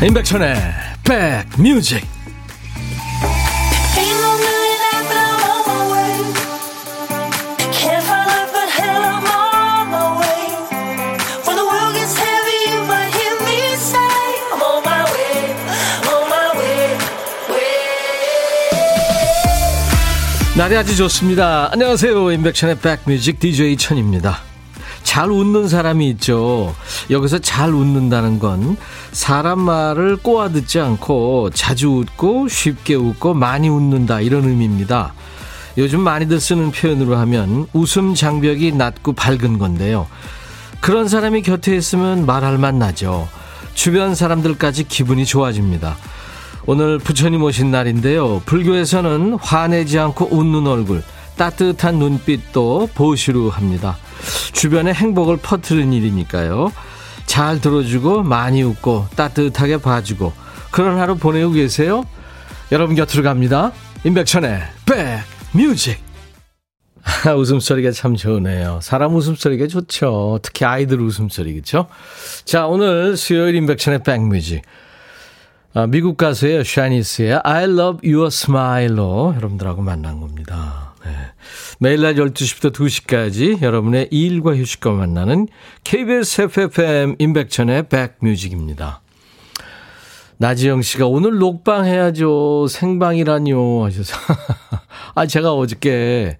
[0.00, 0.54] 임백천의
[1.02, 2.06] 백뮤직
[20.56, 21.70] 날이 아주 좋습니다.
[21.72, 22.32] 안녕하세요.
[22.32, 24.42] 임백천의 백뮤직 DJ 천입니다.
[25.02, 26.74] 잘 웃는 사람이 있죠.
[27.10, 28.76] 여기서 잘 웃는다는 건
[29.18, 35.12] 사람 말을 꼬아 듣지 않고 자주 웃고 쉽게 웃고 많이 웃는다 이런 의미입니다.
[35.76, 40.06] 요즘 많이들 쓰는 표현으로 하면 웃음 장벽이 낮고 밝은 건데요.
[40.80, 43.28] 그런 사람이 곁에 있으면 말할 맛 나죠.
[43.74, 45.96] 주변 사람들까지 기분이 좋아집니다.
[46.66, 48.42] 오늘 부처님 오신 날인데요.
[48.46, 51.02] 불교에서는 화내지 않고 웃는 얼굴,
[51.36, 53.96] 따뜻한 눈빛도 보시루 합니다.
[54.52, 56.70] 주변에 행복을 퍼뜨리는 일이니까요.
[57.28, 60.32] 잘 들어주고 많이 웃고 따뜻하게 봐주고
[60.72, 62.04] 그런 하루 보내고 계세요?
[62.72, 63.70] 여러분 곁으로 갑니다.
[64.04, 64.60] 임백천의
[65.54, 66.00] 백뮤직
[67.36, 68.80] 웃음소리가 참 좋으네요.
[68.82, 70.40] 사람 웃음소리가 좋죠.
[70.42, 71.86] 특히 아이들 웃음소리 그렇죠?
[72.44, 74.62] 자 오늘 수요일 임백천의 백뮤직
[75.74, 76.64] 아, 미국 가수예요.
[76.64, 80.87] 샤니스의 I love your smile로 여러분들하고 만난 겁니다.
[81.08, 81.14] 네.
[81.80, 85.48] 매일 날 12시부터 2시까지 여러분의 일과 휴식과 만나는
[85.84, 89.00] KBS FFM 임백천의 백뮤직입니다.
[90.36, 92.66] 나지영 씨가 오늘 녹방 해야죠.
[92.68, 94.14] 생방이라뇨 하셔서.
[95.16, 96.38] 아, 제가 어저께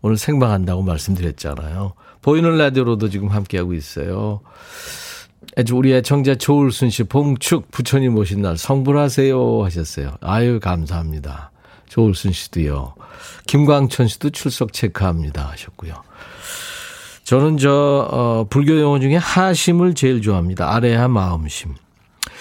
[0.00, 1.92] 오늘 생방한다고 말씀드렸잖아요.
[2.22, 4.40] 보이는 라디오로도 지금 함께하고 있어요.
[5.72, 10.16] 우리 애청자 조울순 씨, 봉축 부처님 오신 날 성불하세요 하셨어요.
[10.20, 11.52] 아유, 감사합니다.
[11.88, 12.94] 조울순 씨도요.
[13.46, 15.94] 김광천 씨도 출석 체크합니다 하셨고요.
[17.24, 20.72] 저는 저, 어, 불교 용어 중에 하심을 제일 좋아합니다.
[20.72, 21.74] 아래하 마음심.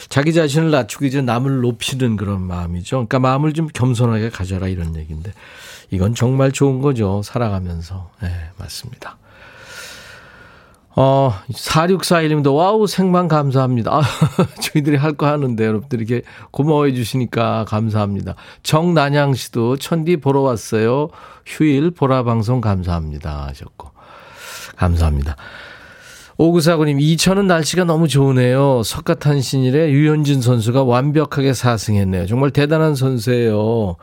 [0.09, 2.97] 자기 자신을 낮추기 전에 남을 높이는 그런 마음이죠.
[2.97, 5.33] 그러니까 마음을 좀 겸손하게 가져라 이런 얘기인데
[5.89, 7.21] 이건 정말 좋은 거죠.
[7.23, 8.11] 살아가면서.
[8.21, 9.17] 네, 맞습니다.
[10.97, 13.91] 어, 4641님도 wow 생방 감사합니다.
[13.93, 14.01] 아,
[14.61, 18.35] 저희들이 할 거 하는데 여러분들 이렇게 고마워해 주시니까 감사합니다.
[18.63, 21.09] 정난양 씨도 천디 보러 왔어요.
[21.45, 23.91] 휴일 보라 방송 감사합니다 하셨고.
[24.77, 25.35] 감사합니다.
[26.37, 28.83] 오구사구님, 이천은 날씨가 너무 좋으네요.
[28.83, 32.25] 석가탄신일에 유현진 선수가 완벽하게 사승했네요.
[32.27, 33.95] 정말 대단한 선수예요.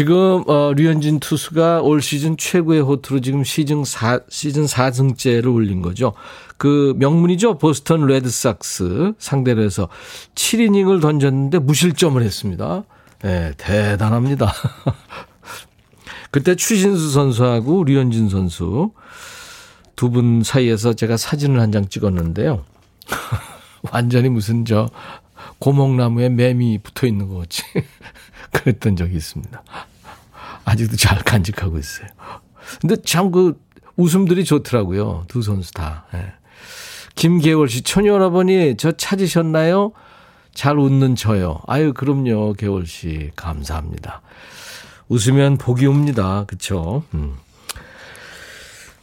[0.00, 6.12] 지금 어 류현진 투수가 올 시즌 최고의 호투로 지금 시즌 4 시즌 4승째를 올린 거죠.
[6.58, 7.58] 그 명문이죠.
[7.58, 9.88] 보스턴 레드삭스 상대로 해서
[10.36, 12.84] 7이닝을 던졌는데 무실점을 했습니다.
[13.24, 14.54] 예, 네, 대단합니다.
[16.30, 18.92] 그때 추신수 선수하고 류현진 선수
[19.96, 22.64] 두 분 사이에서 제가 사진을 한 장 찍었는데요.
[23.90, 24.88] 완전히 무슨 저
[25.58, 27.64] 고목나무에 매미 붙어 있는 것 같이
[28.52, 29.62] 그랬던 적이 있습니다.
[30.64, 32.08] 아직도 잘 간직하고 있어요.
[32.80, 33.58] 근데 참 그
[33.96, 35.24] 웃음들이 좋더라고요.
[35.28, 36.06] 두 선수 다.
[36.14, 36.32] 예.
[37.16, 39.92] 김계월 씨, 천여러분이 저 찾으셨나요?
[40.54, 41.60] 잘 웃는 저요.
[41.66, 43.30] 아유, 그럼요, 계월 씨.
[43.36, 44.22] 감사합니다.
[45.08, 46.44] 웃으면 복이 옵니다.
[46.46, 47.02] 그쵸?
[47.14, 47.34] 음.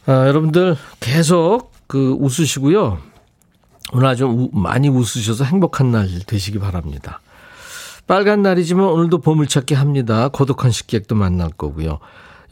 [0.06, 2.98] 아, 여러분들 계속 그 웃으시고요.
[3.92, 7.20] 오늘 아주 많이 웃으셔서 행복한 날 되시기 바랍니다.
[8.08, 10.28] 빨간 날이지만 오늘도 보물찾기 합니다.
[10.28, 11.98] 고독한 식객도 만날 거고요.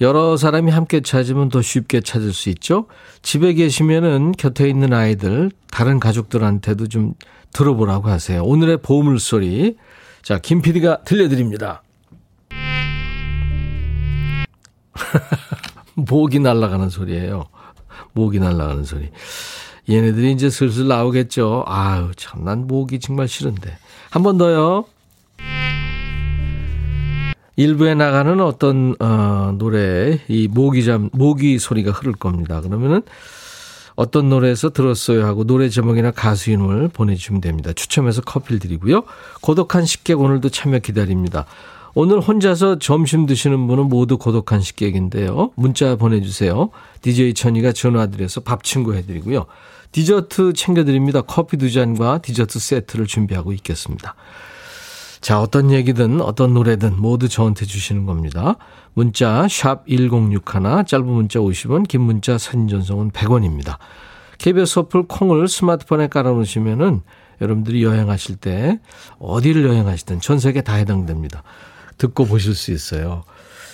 [0.02, 2.86] 여러 사람이 함께 찾으면 더 쉽게 찾을 수 있죠.
[3.22, 7.14] 집에 계시면은 곁에 있는 아이들, 다른 가족들한테도 좀
[7.54, 8.44] 들어보라고 하세요.
[8.44, 9.76] 오늘의 보물 소리.
[10.22, 11.82] 자, 김 PD가 들려드립니다.
[15.94, 17.46] 목이 날아가는 소리예요.
[18.12, 19.08] 목이 날아가는 소리.
[19.88, 21.64] 얘네들이 이제 슬슬 나오겠죠.
[21.66, 23.78] 아유, 참, 난 목이 정말 싫은데.
[24.10, 24.84] 한 번 더요.
[27.56, 32.60] 일부에 나가는 어떤 어, 노래 이 모기 잠 모기 소리가 흐를 겁니다.
[32.60, 33.02] 그러면은
[33.96, 37.72] 어떤 노래에서 들었어요 하고 노래 제목이나 가수 이름을 보내주시면 됩니다.
[37.72, 39.04] 추첨해서 커피를 드리고요.
[39.40, 41.46] 고독한 식객 오늘도 참여 기다립니다.
[41.94, 45.52] 오늘 혼자서 점심 드시는 분은 모두 고독한 식객인데요.
[45.54, 46.68] 문자 보내주세요.
[47.00, 49.46] DJ 천이가 전화드려서 밥 친구 해드리고요.
[49.92, 51.22] 디저트 챙겨드립니다.
[51.22, 54.14] 커피 두 잔과 디저트 세트를 준비하고 있겠습니다.
[55.20, 58.56] 자, 어떤 얘기든 어떤 노래든 모두 저한테 주시는 겁니다.
[58.94, 63.78] 문자 1061, 짧은 문자 50원, 긴 문자 사진 전송은 100원입니다.
[64.38, 67.02] KBS 어플 콩을 스마트폰에 깔아놓으시면은
[67.40, 68.80] 여러분들이 여행하실 때
[69.18, 71.42] 어디를 여행하시든 전 세계 다 해당됩니다.
[71.98, 73.24] 듣고 보실 수 있어요.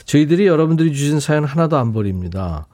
[0.05, 2.67] 저희들이 여러분들이 주신 사연 하나도 안 버립니다.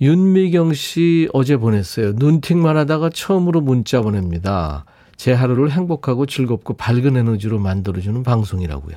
[0.00, 2.12] 윤미경 씨 어제 보냈어요.
[2.16, 4.84] 눈팅만 하다가 처음으로 문자 보냅니다.
[5.16, 8.96] 제 하루를 행복하고 즐겁고 밝은 에너지로 만들어주는 방송이라고요.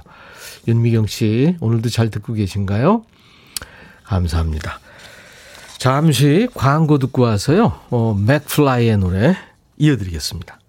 [0.68, 3.04] 윤미경 씨, 오늘도 잘 듣고 계신가요?
[4.04, 4.80] 감사합니다.
[5.78, 9.36] 잠시 광고 듣고 와서요, 어, 맥플라이의 노래
[9.78, 10.60] 이어드리겠습니다.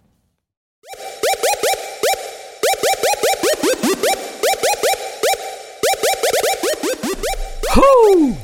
[7.74, 8.34] 호우!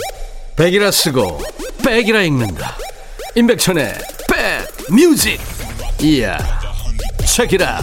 [0.56, 1.38] 백이라 쓰고,
[1.84, 2.76] 백이라 읽는다.
[3.36, 3.94] 임백천의
[4.28, 5.38] 백 뮤직.
[6.02, 6.36] 이야,
[7.26, 7.82] 책이라.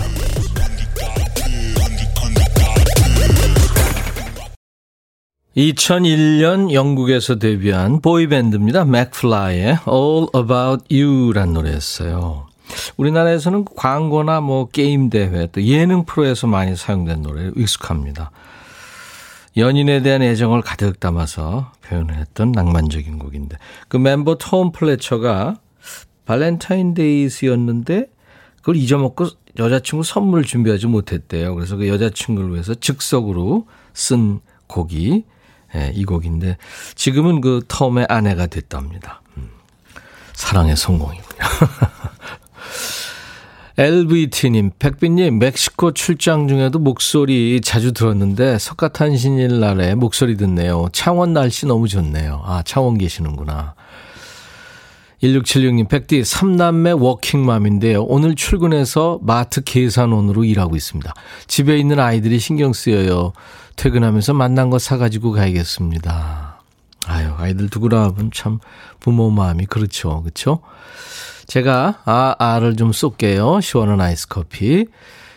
[5.56, 8.85] 2001년 영국에서 데뷔한 boy band입니다.
[8.86, 12.48] 맥플라이의 All About You란 노래였어요.
[12.98, 18.31] 우리나라에서는 광고나 뭐 게임 대회 또 예능 프로에서 많이 사용된 노래 익숙합니다.
[19.56, 23.57] 연인에 대한 애정을 가득 담아서 표현했던 낭만적인 곡인데
[23.88, 25.57] 그 멤버 톰 플래처가
[26.25, 28.07] 발렌타인데이스였는데
[28.63, 29.27] 그걸 잊어먹고
[29.60, 31.54] 여자친구 선물을 준비하지 못했대요.
[31.54, 35.25] 그래서 그 여자친구를 위해서 즉석으로 쓴 곡이
[35.75, 36.56] 예, 이 곡인데
[36.95, 39.21] 지금은 그 톰의 아내가 됐답니다.
[39.36, 39.50] 음,
[40.31, 41.39] 사랑의 성공이군요.
[43.77, 50.88] LVT님, 백빈님, 멕시코 출장 중에도 목소리 자주 들었는데 석가탄신일 날에 목소리 듣네요.
[50.94, 52.42] 창원 날씨 너무 좋네요.
[52.45, 53.75] 아, 창원 계시는구나.
[55.23, 58.03] 1676님, 백디, 3남매 워킹맘인데요.
[58.03, 61.13] 오늘 출근해서 마트 계산원으로 일하고 있습니다.
[61.47, 63.31] 집에 있는 아이들이 신경 쓰여요.
[63.77, 66.61] 퇴근하면서 만난 거 사가지고 가야겠습니다.
[67.07, 68.59] 아유, 아이들 두고 나면 참
[68.99, 70.21] 부모 마음이 그렇죠.
[70.21, 70.59] 그렇죠?
[71.47, 73.61] 제가 아, 아를 좀 쏠게요.
[73.61, 74.87] 시원한 아이스 커피.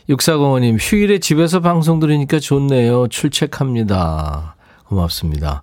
[0.08, 3.06] 6405님, 휴일에 집에서 방송 들으니까 좋네요.
[3.08, 4.56] 출첵합니다.
[4.84, 5.62] 고맙습니다.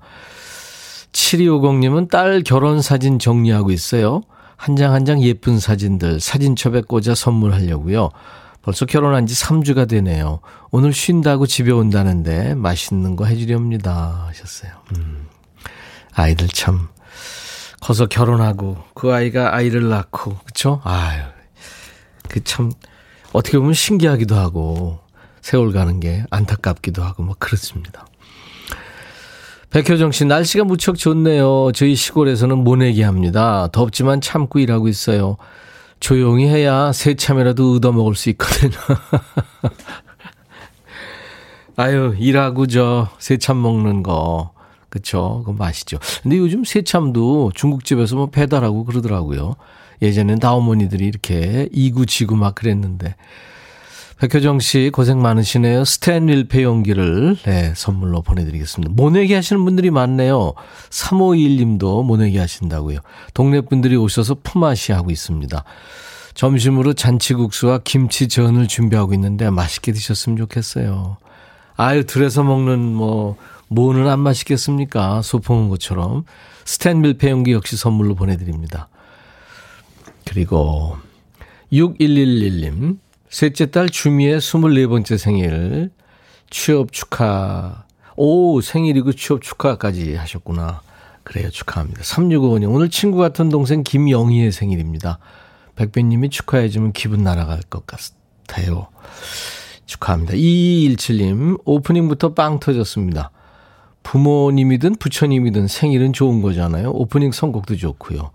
[1.14, 4.22] 7250님은 딸 결혼 사진 정리하고 있어요.
[4.58, 8.10] 한 장 한 장 예쁜 사진들 사진첩에 꽂아 선물하려고요.
[8.62, 10.40] 벌써 결혼한 지 3주가 되네요.
[10.72, 14.26] 오늘 쉰다고 집에 온다는데 맛있는 거 해주렵니다.
[14.30, 14.72] 하셨어요.
[14.96, 15.28] 음.
[16.14, 16.88] 아이들 참
[17.82, 20.80] 커서 결혼하고 그 아이가 아이를 낳고 그쵸?
[20.84, 21.22] 아유
[22.30, 22.72] 그 참
[23.34, 25.00] 어떻게 보면 신기하기도 하고
[25.42, 28.06] 세월 가는 게 안타깝기도 하고 뭐 그렇습니다.
[29.74, 31.72] 백효정 씨, 날씨가 무척 좋네요.
[31.74, 33.68] 저희 시골에서는 모내기 합니다.
[33.72, 35.38] 덥지만 참고 일하고 있어요.
[36.00, 38.78] 조용히 해야 새참이라도 얻어먹을 수 있거든요.
[41.76, 44.54] 아유, 일하고 저 새참 먹는 거.
[44.90, 45.42] 그쵸.
[45.44, 45.98] 그거 맛있죠.
[46.22, 49.56] 근데 요즘 새참도 중국집에서 뭐 배달하고 그러더라고요.
[50.04, 53.16] 예전엔 다 어머니들이 이렇게 이구지구 막 그랬는데.
[54.24, 55.84] 백효정 씨 고생 많으시네요.
[55.84, 58.94] 스탠윌 배용기를 네, 선물로 보내드리겠습니다.
[58.96, 60.54] 모내기 하시는 분들이 많네요.
[60.92, 63.00] 3521님도 모내기 하신다고요.
[63.34, 65.66] 동네 분들이 오셔서 품앗이 하고 있습니다.
[66.36, 71.18] 점심으로 잔치국수와 김치전을 준비하고 있는데 맛있게 드셨으면 좋겠어요.
[71.76, 73.36] 아유, 들에서 먹는 뭐,
[73.68, 75.22] 뭐는 안 맛있겠습니까?
[75.22, 76.24] 소풍은 것처럼.
[76.64, 78.88] 스탠밀 배용기 역시 선물로 보내드립니다.
[80.26, 80.96] 그리고
[81.74, 83.00] 6111님.
[83.34, 85.90] 셋째 딸 주미의 24번째 생일
[86.52, 87.84] 취업 축하.
[88.16, 90.82] 오, 생일이고 취업 축하까지 하셨구나.
[91.24, 92.04] 그래요, 축하합니다.
[92.04, 95.18] 3655님, 오늘 친구 같은 동생 김영희의 생일입니다.
[95.76, 98.90] 백배님이 축하해주면 기분 날아갈 것 같아요.
[99.88, 100.34] 축하합니다.
[100.34, 103.32] 2217님, 오프닝부터 빵 터졌습니다.
[104.04, 106.92] 부모님이든 부처님이든 생일은 좋은 거잖아요.
[106.92, 108.30] 오프닝 선곡도 좋고요.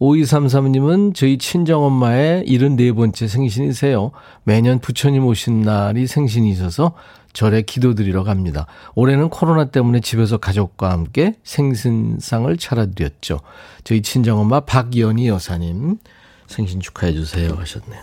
[0.00, 4.12] 5233님은 저희 친정엄마의 74번째 생신이세요.
[4.44, 6.94] 매년 부처님 오신 날이 생신이셔서
[7.32, 8.66] 절에 기도드리러 갑니다.
[8.94, 13.40] 올해는 코로나 때문에 집에서 가족과 함께 생신상을 차려드렸죠.
[13.84, 15.98] 저희 친정엄마 박연희 여사님
[16.46, 18.00] 생신 축하해 주세요 하셨네요.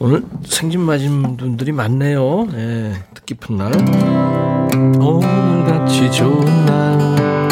[0.00, 2.46] 오늘 생신 맞은 분들이 많네요.
[2.50, 3.70] 네, 뜻깊은 날.
[4.98, 7.50] 오늘같이 좋은 날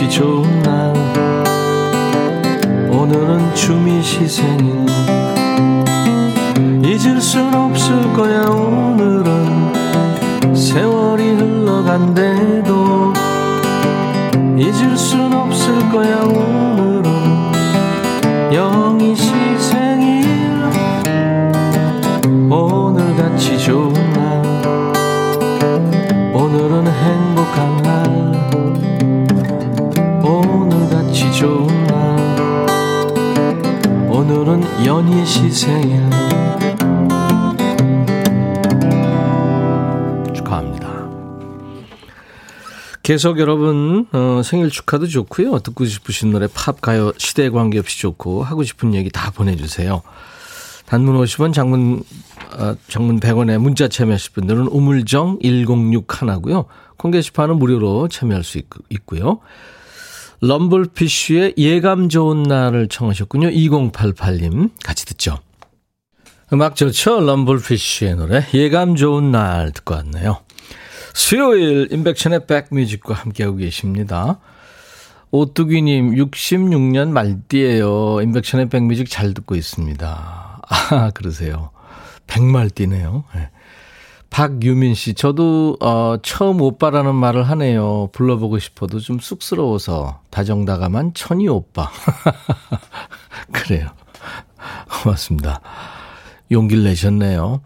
[0.00, 0.94] 오늘같이 좋은 날.
[2.90, 4.86] 오늘은 주미 시 생일
[6.82, 9.74] 잊을 순 없을 거야 오늘은.
[10.54, 13.12] 세월이 흘러간대도
[14.56, 16.79] 잊을 순 없을 거야 오늘
[34.84, 36.00] 연희 시 생일
[40.34, 41.08] 축하합니다
[43.02, 45.58] 계속 여러분 어, 생일 축하도 좋고요.
[45.58, 50.02] 듣고 싶으신 노래 팝 가요 시대에 관계없이 좋고 하고 싶은 얘기 다 보내주세요.
[50.86, 52.02] 단문 50원 장문
[52.58, 56.66] 어, 장문 100원에 문자 참여하실 분들은 우물정 106 하나고요.
[56.96, 59.40] 콩 게시판은 무료로 참여할 수 있, 있고요.
[60.42, 63.50] 럼블피쉬의 예감 좋은 날을 청하셨군요.
[63.50, 65.38] 2088님 같이 듣죠.
[66.52, 67.20] 음악 좋죠?
[67.20, 70.40] 럼블피쉬의 노래 예감 좋은 날 듣고 왔네요.
[71.14, 74.40] 수요일 인백션의 백뮤직과 함께하고 계십니다.
[75.30, 78.20] 오뚜기님 66년 말띠예요.
[78.22, 80.62] 인백션의 백뮤직 잘 듣고 있습니다.
[80.68, 81.70] 아 그러세요.
[82.26, 83.24] 백말띠네요.
[83.34, 83.50] 네.
[84.30, 88.08] 박유민 씨, 저도 어, 처음 오빠라는 말을 하네요.
[88.12, 91.90] 불러보고 싶어도 좀 쑥스러워서 다정다감한 천이 오빠.
[93.52, 93.88] 그래요.
[95.02, 95.60] 고맙습니다.
[96.50, 97.60] 용기를 내셨네요.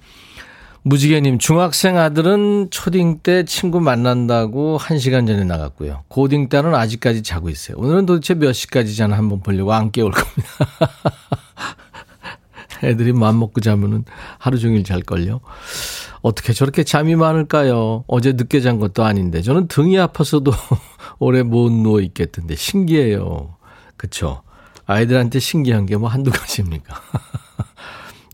[0.87, 6.05] 무지개님, 중학생 아들은 초딩 때 친구 만난다고 1시간 전에 나갔고요.
[6.09, 7.79] 고딩 딸은 아직까지 자고 있어요.
[7.79, 10.49] 오늘은 도대체 몇 시까지 자나 한번 보려고 안 깨울 겁니다.
[12.85, 14.05] 애들이 마음 먹고 자면은
[14.39, 15.41] 하루 종일 잘걸요.
[16.25, 18.05] 어떻게 저렇게 잠이 많을까요?
[18.07, 19.43] 어제 늦게 잔 것도 아닌데.
[19.43, 20.53] 저는 등이 아파서도
[21.21, 22.57] 오래 못 누워 있겠던데.
[22.57, 23.57] 신기해요.
[23.99, 24.41] 그쵸?
[24.87, 26.95] 아이들한테 신기한 게 뭐 한두 가지입니까?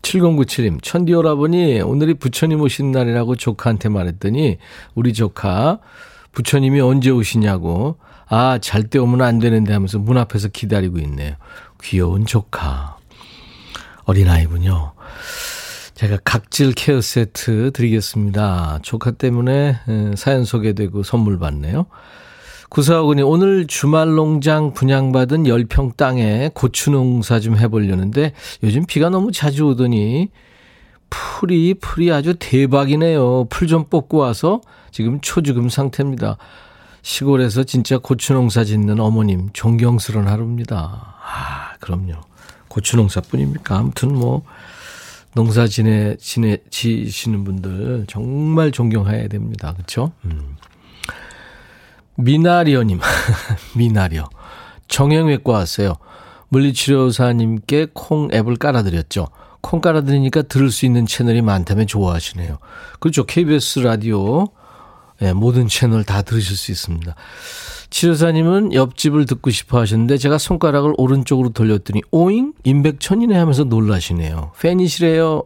[0.03, 4.57] 7097님, 천디 오라버니, 오늘이 부처님 오신 날이라고 조카한테 말했더니,
[4.95, 5.79] 우리 조카,
[6.31, 11.35] 부처님이 언제 오시냐고, 아, 잘 때 오면 안 되는데 하면서 문 앞에서 기다리고 있네요.
[11.83, 12.97] 귀여운 조카.
[14.05, 14.93] 어린아이군요.
[16.01, 18.79] 제가 각질 케어 세트 드리겠습니다.
[18.81, 19.75] 조카 때문에
[20.15, 21.85] 사연 소개되고 선물 받네요.
[22.69, 29.67] 구사하군이 오늘 주말 농장 분양받은 10평 땅에 고추 농사 좀 해보려는데 요즘 비가 너무 자주
[29.67, 30.29] 오더니
[31.11, 33.45] 풀이, 풀이 아주 대박이네요.
[33.51, 36.37] 풀 좀 뽑고 와서 지금 초죽음 상태입니다.
[37.03, 41.15] 시골에서 진짜 고추 농사 짓는 어머님 존경스러운 하루입니다.
[41.23, 42.13] 아, 그럼요.
[42.69, 43.77] 고추 농사뿐입니까?
[43.77, 44.41] 아무튼 뭐
[45.33, 49.73] 농사 지내 지내 지시는 분들 정말 존경해야 됩니다.
[49.73, 50.11] 그렇죠?
[50.25, 50.57] 음.
[52.15, 52.99] 미나리오님,
[53.77, 54.25] 미나리오.
[54.87, 55.95] 정형외과 왔어요.
[56.49, 59.27] 물리치료사님께 콩 앱을 깔아드렸죠.
[59.61, 62.57] 콩 깔아드리니까 들을 수 있는 채널이 많다면 좋아하시네요.
[62.99, 63.25] 그렇죠.
[63.25, 64.47] KBS 라디오
[65.19, 67.15] 네, 모든 채널 다 들으실 수 있습니다.
[67.91, 72.53] 치료사님은 옆집을 듣고 싶어 하셨는데 제가 손가락을 오른쪽으로 돌렸더니 오잉?
[72.63, 74.53] 임백천이네 하면서 놀라시네요.
[74.59, 75.43] 팬이시래요.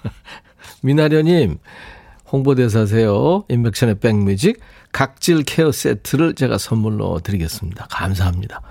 [0.82, 1.58] 미나려님
[2.32, 3.44] 홍보대사세요.
[3.48, 4.58] 임백천의 백뮤직
[4.90, 7.86] 각질 케어 세트를 제가 선물로 드리겠습니다.
[7.90, 8.62] 감사합니다.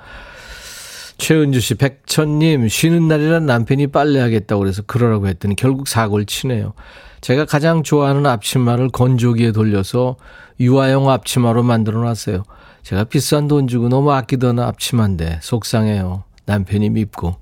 [1.18, 6.74] 최은주 씨, 백천님, 쉬는 날이란 남편이 빨래하겠다고 그래서 그러라고 했더니 결국 사고를 치네요.
[7.22, 10.16] 제가 가장 좋아하는 앞치마를 건조기에 돌려서
[10.60, 12.44] 유아용 앞치마로 만들어 놨어요.
[12.84, 16.24] 제가 비싼 돈 주고 너무 아끼던 앞치마인데 속상해요.
[16.46, 17.36] 남편이 밉고.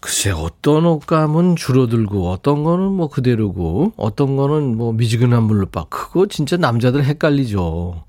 [0.00, 6.26] 글쎄 어떤 옷감은 줄어들고 어떤 거는 뭐 그대로고 어떤 거는 뭐 미지근한 물로 빡 그거
[6.26, 8.04] 진짜 남자들 헷갈리죠.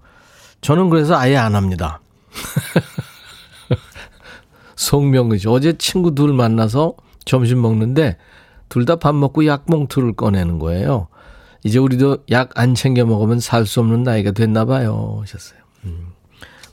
[0.62, 2.02] 저는 그래서 아예 안 합니다.
[4.76, 5.52] 송명의죠.
[5.52, 6.94] 어제 친구 둘 만나서
[7.26, 8.18] 점심 먹는데
[8.70, 11.08] 둘 다 밥 먹고 약봉투를 꺼내는 거예요.
[11.64, 15.18] 이제 우리도 약 안 챙겨 먹으면 살 수 없는 나이가 됐나 봐요.
[15.22, 15.60] 하셨어요.
[15.88, 16.08] 음.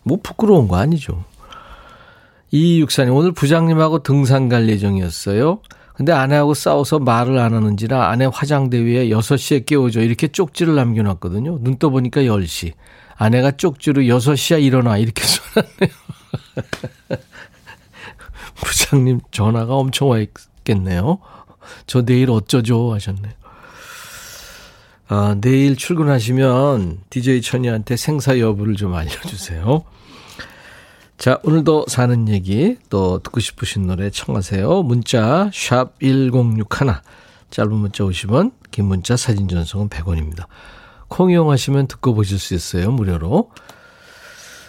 [0.02, 1.24] 뭐 부끄러운 거 아니죠.
[2.50, 5.60] 이육사님, 오늘 부장님하고 등산 갈 예정이었어요.
[5.94, 10.00] 근데 아내하고 싸워서 말을 안 하는지라 아내 화장대 위에 6시에 깨워줘.
[10.00, 11.58] 이렇게 쪽지를 남겨놨거든요.
[11.62, 12.72] 눈 떠보니까 10시.
[13.16, 14.98] 아내가 쪽지로 6시야 일어나.
[14.98, 15.90] 이렇게 써놨네요.
[18.56, 21.18] 부장님 전화가 엄청 와 있겠네요.
[21.86, 22.92] 저 내일 어쩌죠?
[22.92, 23.32] 하셨네요.
[25.06, 29.84] 아, 내일 출근하시면 DJ 천이한테 생사 여부를 좀 알려주세요.
[31.18, 34.82] 자, 오늘도 사는 얘기 또 듣고 싶으신 노래 청하세요.
[34.82, 37.00] 문자 샵 1061,
[37.50, 40.46] 짧은 문자 50원, 긴 문자 사진 전송은 100원입니다.
[41.08, 42.90] 콩 이용하시면 듣고 보실 수 있어요.
[42.90, 43.50] 무료로.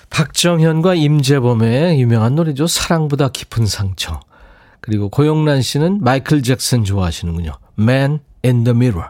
[0.09, 2.67] 박정현과 임재범의 유명한 노래죠.
[2.67, 4.19] 사랑보다 깊은 상처.
[4.81, 7.53] 그리고 고영란 씨는 마이클 잭슨 좋아하시는군요.
[7.79, 9.09] Man in the Mirror.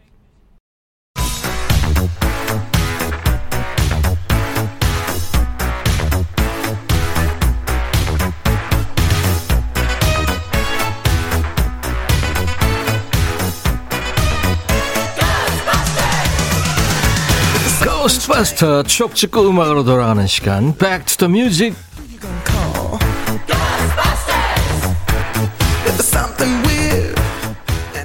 [18.41, 21.77] 스트바스터 추억 찍고 음악으로 돌아가는 시간 Back to the Music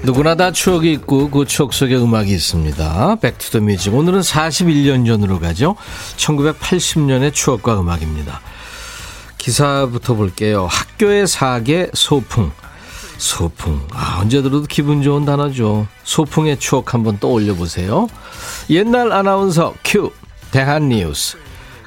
[0.02, 3.16] 누구나 다 추억이 있고 그 추억 속에 음악이 있습니다.
[3.20, 5.74] Back to the Music 오늘은 41년 전으로 가죠.
[6.16, 8.40] 1980년의 추억과 음악입니다.
[9.38, 10.68] 기사부터 볼게요.
[10.70, 12.52] 학교의 사계 소풍
[13.18, 13.88] 소풍.
[13.92, 15.86] 아, 언제 들어도 기분 좋은 단어죠.
[16.04, 18.08] 소풍의 추억 한번 떠올려 보세요.
[18.68, 20.12] 옛날 아나운서 큐.
[20.50, 21.38] 대한뉴스.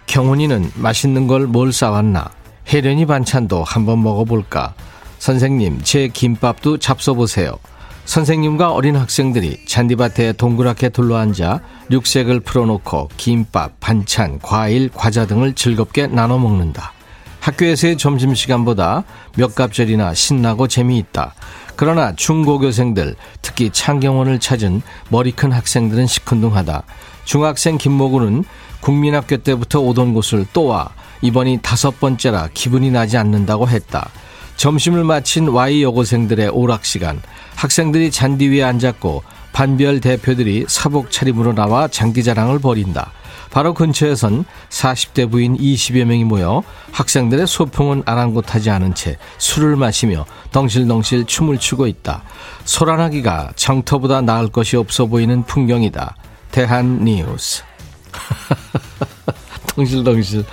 [0.07, 2.29] 경훈이는 맛있는 걸 뭘 싸왔나?
[2.67, 4.73] 혜련이 반찬도 한번 먹어볼까?
[5.19, 7.57] 선생님, 제 김밥도 잡숴보세요.
[8.05, 11.59] 선생님과 어린 학생들이 잔디밭에 동그랗게 둘러앉아
[11.91, 16.93] 육색을 풀어놓고 김밥, 반찬, 과일, 과자 등을 즐겁게 나눠 먹는다.
[17.39, 19.03] 학교에서의 점심시간보다
[19.35, 21.35] 몇 갑절이나 신나고 재미있다.
[21.75, 26.83] 그러나 중고교생들, 특히 창경원을 찾은 머리 큰 학생들은 시큰둥하다.
[27.29, 28.43] 중학생 김모구는
[28.81, 30.89] 국민학교 때부터 오던 곳을 또 와.
[31.21, 34.09] 이번이 다섯 번째라 기분이 나지 않는다고 했다.
[34.55, 37.21] 점심을 마친 Y 여고생들의 오락 시간.
[37.55, 39.21] 학생들이 잔디 위에 앉았고
[39.53, 43.11] 반별 대표들이 사복 차림으로 나와 장기 자랑을 벌인다.
[43.51, 51.25] 바로 근처에선 40대 부인 20여 명이 모여 학생들의 소풍은 아랑곳하지 않은 채 술을 마시며 덩실덩실
[51.25, 52.23] 춤을 추고 있다.
[52.65, 56.15] 소란하기가 정터보다 나을 것이 없어 보이는 풍경이다.
[56.51, 57.63] 대한 뉴스.
[59.75, 60.45] 덩실덩실.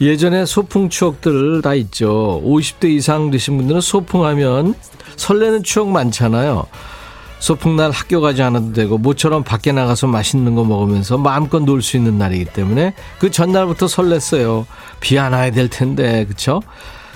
[0.00, 2.40] 예전에 소풍 추억들 다 있죠.
[2.44, 4.74] 50대 이상 되신 분들은 소풍하면
[5.16, 6.66] 설레는 추억 많잖아요.
[7.40, 12.16] 소풍날 학교 가지 않아도 되고 모처럼 밖에 나가서 맛있는 거 먹으면서 마음껏 놀 수 있는
[12.16, 14.64] 날이기 때문에 그 전날부터 설렜어요.
[15.00, 16.62] 비 안 와야 될 텐데 그쵸?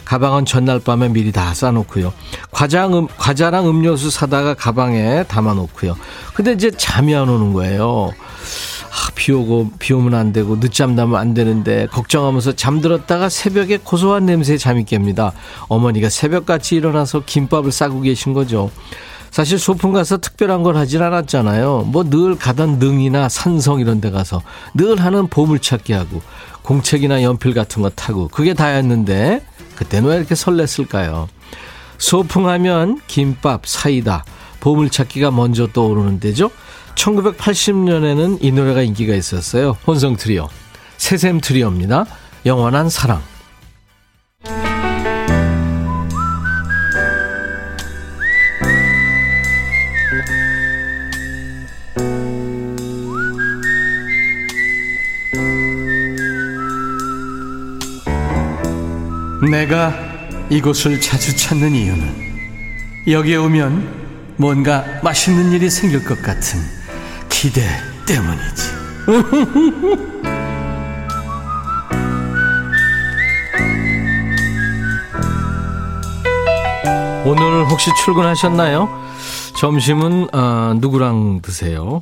[0.08, 2.14] 가방은 전날 밤에 미리 다 싸놓고요.
[2.50, 5.94] 과자, 음, 과자랑 음료수 사다가 가방에 담아놓고요.
[6.32, 8.08] 근데 이제 잠이 안 오는 거예요.
[8.90, 14.24] 아, 비 오고 비 오면 안 되고 늦잠 나면 안 되는데 걱정하면서 잠들었다가 새벽에 고소한
[14.24, 15.32] 냄새에 잠이 깹니다.
[15.68, 18.70] 어머니가 새벽같이 일어나서 김밥을 싸고 계신 거죠.
[19.30, 21.88] 사실 소풍 가서 특별한 걸 하진 않았잖아요.
[21.88, 24.40] 뭐 늘 가던 능이나 산성 이런 데 가서
[24.72, 26.22] 늘 하는 보물찾기 하고
[26.62, 29.42] 공책이나 연필 같은 거 타고 그게 다였는데
[29.78, 31.28] 그때는 왜 이렇게 설렜을까요?
[31.98, 34.24] 소풍하면 김밥, 사이다,
[34.58, 36.50] 보물찾기가 먼저 떠오르는 데죠.
[36.96, 39.76] 1980년에는 이 노래가 인기가 있었어요.
[39.86, 40.48] 혼성 트리오.
[40.96, 42.06] 새샘 트리오입니다.
[42.44, 43.22] 영원한 사랑.
[59.50, 59.94] 내가
[60.50, 62.28] 이곳을 자주 찾는 이유는
[63.06, 66.60] 여기에 오면 뭔가 맛있는 일이 생길 것 같은
[67.28, 67.62] 기대
[68.06, 68.62] 때문이지.
[77.24, 78.88] 오늘 혹시 출근하셨나요?
[79.58, 82.00] 점심은 어, 누구랑 드세요?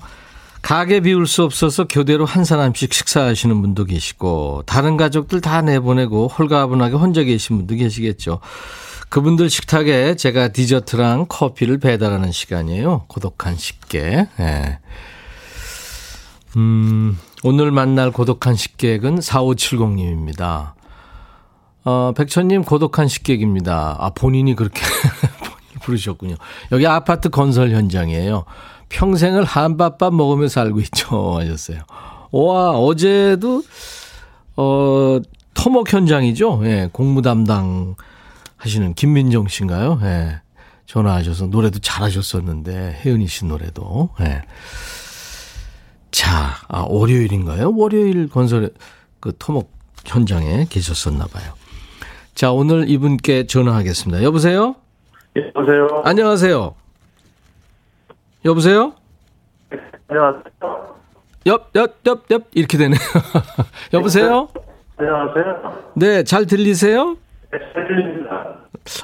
[0.67, 6.97] 가게 비울 수 없어서 교대로 한 사람씩 식사하시는 분도 계시고 다른 가족들 다 내보내고 홀가분하게
[6.97, 8.41] 혼자 계신 분도 계시겠죠.
[9.09, 13.05] 그분들 식탁에 제가 디저트랑 커피를 배달하는 시간이에요.
[13.07, 14.27] 고독한 식객.
[14.39, 14.81] 네.
[16.57, 20.73] 음, 오늘 만날 고독한 식객은 4570님입니다.
[21.85, 23.99] 어, 백천님 고독한 식객입니다.
[24.01, 24.83] 아, 본인이 그렇게
[25.83, 26.35] 부르셨군요.
[26.73, 28.45] 여기 아파트 건설 현장이에요.
[28.89, 31.37] 평생을 한밥밥 먹으면서 살고 있죠.
[31.39, 31.81] 하셨어요.
[32.33, 33.63] 와, 어제도,
[34.57, 35.21] 어,
[35.55, 36.61] 토목 현장이죠.
[36.65, 37.95] 예, 공무 담당
[38.57, 40.01] 하시는 김민정 씨인가요?
[40.03, 40.41] 예.
[40.87, 44.11] 전화하셔서 노래도 잘하셨었는데, 혜은이 씨 노래도.
[44.21, 44.43] 예.
[46.11, 47.77] 자, 아, 월요일인가요?
[47.77, 48.71] 월요일 건설,
[49.21, 49.73] 그 토목
[50.05, 51.53] 현장에 계셨었나 봐요.
[52.35, 54.23] 자, 오늘 이분께 전화하겠습니다.
[54.23, 54.77] 여보세요?
[55.37, 56.03] 예, 여보세요?
[56.05, 56.75] 안녕하세요.
[58.47, 58.93] 여보세요?
[60.09, 60.43] 안녕하세요?
[61.47, 62.99] 옆, 옆, 옆, 옆, 이렇게 되네요.
[63.93, 64.49] 여보세요?
[64.97, 65.83] 안녕하세요?
[65.95, 67.17] 네, 잘 들리세요?
[67.51, 68.57] 네, 잘 들립니다.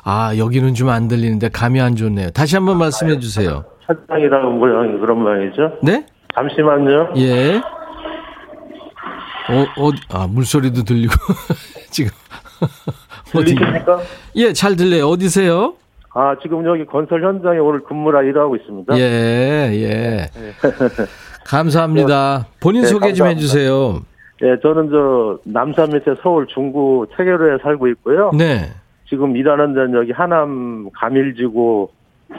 [0.04, 2.30] 아, 여기는 좀 안 들리는데 감이 안 좋네요.
[2.30, 3.64] 다시 한번 말씀해 주세요.
[3.86, 5.78] 천장이라는 모양이 그런 모양이죠?
[5.82, 6.06] 네?
[6.34, 7.14] 잠시만요.
[7.16, 7.56] 예.
[9.50, 11.12] 어, 어, 아, 물소리도 들리고,
[11.90, 12.12] 지금.
[13.34, 14.00] 어디- 들리십니까?
[14.36, 15.08] 예, 잘 들려요.
[15.08, 15.74] 어디세요?
[16.14, 18.98] 아, 지금 여기 건설 현장에 오늘 근무라 일하고 있습니다.
[18.98, 20.30] 예, 예.
[21.46, 22.46] 감사합니다.
[22.60, 23.40] 본인 네, 소개 좀 감사합니다.
[23.40, 24.00] 해주세요.
[24.42, 28.30] 예, 저는 저 남산 밑에 서울 중구 체계로에 살고 있고요.
[28.36, 28.70] 네.
[29.08, 31.88] 지금 일하는 데는 여기 하남 가밀지구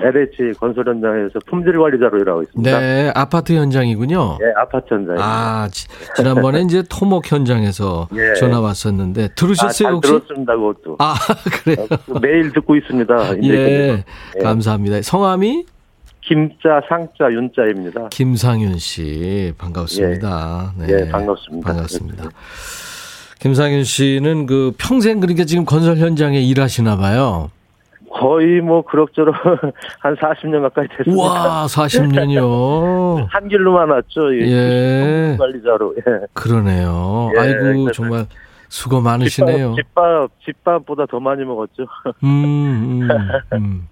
[0.01, 2.79] LH 건설 현장에서 품질 관리자로 일하고 있습니다.
[2.79, 4.37] 네, 아파트 현장이군요.
[4.41, 5.23] 예, 아파트 현장입니다.
[5.23, 8.33] 아, 지, 지난번에 이제 토목 현장에서 예.
[8.35, 10.11] 전화 왔었는데 아, 들으셨어요 잘 혹시?
[10.11, 10.95] 들었습니다, 그것도.
[10.99, 11.15] 아,
[11.63, 11.87] 그래요.
[12.09, 13.37] 어, 매일 듣고 있습니다.
[13.43, 14.03] 예, 예.
[14.41, 15.01] 감사합니다.
[15.01, 15.65] 성함이
[16.21, 18.07] 김자, 상자, 윤자입니다.
[18.09, 20.73] 김상윤 씨 반갑습니다.
[20.79, 21.67] 네, 예, 반갑습니다.
[21.67, 22.29] 반갑습니다.
[23.39, 27.51] 김상윤 씨는 그 평생 그러니까 지금 건설 현장에 일하시나 봐요.
[28.13, 29.35] 거의 뭐 그럭저럭
[29.99, 31.11] 한 40년 가까이 됐습니다.
[31.13, 33.27] 우와, 40년이요.
[33.29, 34.33] 한 길로만 왔죠.
[34.33, 35.35] 이 예.
[35.37, 35.95] 관리자로.
[35.97, 36.25] 예.
[36.33, 37.31] 그러네요.
[37.35, 38.25] 예, 아이고 정말
[38.69, 39.75] 수고 많으시네요.
[39.75, 41.83] 집밥, 집밥, 집밥보다 더 많이 먹었죠.
[42.23, 43.09] 음, 음,
[43.53, 43.87] 음.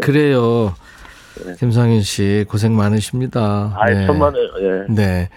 [0.00, 0.74] 그래요.
[1.58, 3.74] 김상윤 씨 고생 많으십니다.
[3.76, 4.06] 아이, 네.
[4.06, 4.48] 천만에요.
[4.60, 4.92] 예.
[4.92, 5.28] 네.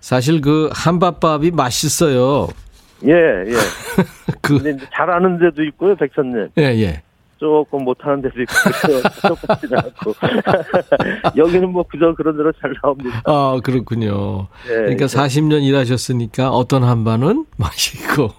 [0.00, 2.48] 사실 그 한밥밥이 맛있어요.
[3.04, 3.52] 예, 예.
[4.40, 6.48] 그, 이제 잘하는 데도 있고요, 백선님.
[6.58, 7.02] 예, 예.
[7.38, 8.52] 조금 못하는 데도 있고,
[9.28, 10.14] 똑같지는 않고.
[11.36, 13.22] 여기는 뭐 그저 그런 대로 잘 나옵니다.
[13.24, 14.46] 아, 그렇군요.
[14.68, 15.06] 예, 그러니까 예.
[15.06, 18.30] 40년 일하셨으니까 어떤 한반은 맛있고.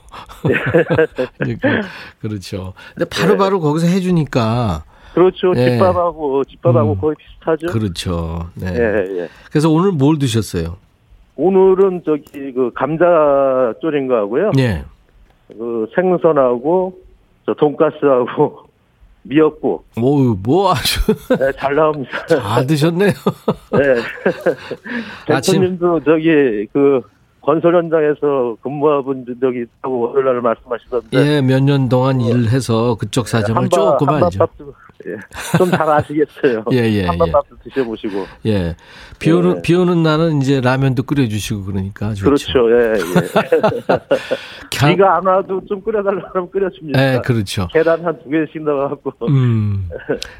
[1.38, 1.82] 그러니까
[2.20, 2.74] 그렇죠.
[2.96, 4.84] 근데 바로 바로 거기서 해주니까.
[5.14, 5.54] 그렇죠.
[5.56, 5.72] 예.
[5.72, 7.00] 집밥하고, 집밥하고 음.
[7.00, 7.68] 거의 비슷하죠.
[7.68, 8.50] 그렇죠.
[8.56, 8.68] 네.
[8.74, 9.30] 예, 예.
[9.50, 10.78] 그래서 오늘 뭘 드셨어요?
[11.36, 14.52] 오늘은 저기 그 감자 졸인 거 하고요.
[14.60, 14.84] 예.
[15.48, 17.00] 그 생선하고
[17.46, 18.67] 저 돈가스하고
[19.28, 21.00] 미역국 오, 뭐 아주
[21.38, 22.10] 네, 잘 나옵니다.
[22.28, 23.12] 잘 드셨네요.
[23.72, 23.80] 네.
[25.34, 27.02] 아침- 대표님도 저기 그
[27.42, 33.70] 건설 현장에서 근무하분 저기 있다고 월요일 날 말씀하시던데 예, 몇 년 동안 일해서 그쪽 사정을
[33.70, 34.26] 조금 알죠.
[34.40, 34.74] 한밥밥도
[35.06, 36.64] 예, 좀 잘 아시겠어요.
[36.74, 38.76] 예, 예, 한밥밥도 드셔보시고 예.
[39.20, 39.62] 비 오는, 예.
[39.62, 42.14] 비 오는 날은 이제 라면도 끓여주시고 그러니까.
[42.16, 42.26] 좋죠.
[42.26, 42.72] 그렇죠.
[42.72, 43.28] 예, 예.
[44.72, 47.14] 강- 비가 안 와도 좀 끓여달라고 하면 끓여줍니다.
[47.16, 47.68] 예, 그렇죠.
[47.72, 49.88] 계란 한 두 개씩 넣어갖고 음.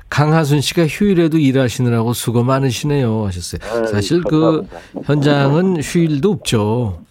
[0.10, 3.60] 강하순 씨가 휴일에도 일하시느라고 수고 많으시네요 하셨어요.
[3.72, 5.02] 아유, 사실 그 감사합니다.
[5.06, 7.02] 현장은 휴일도 없죠.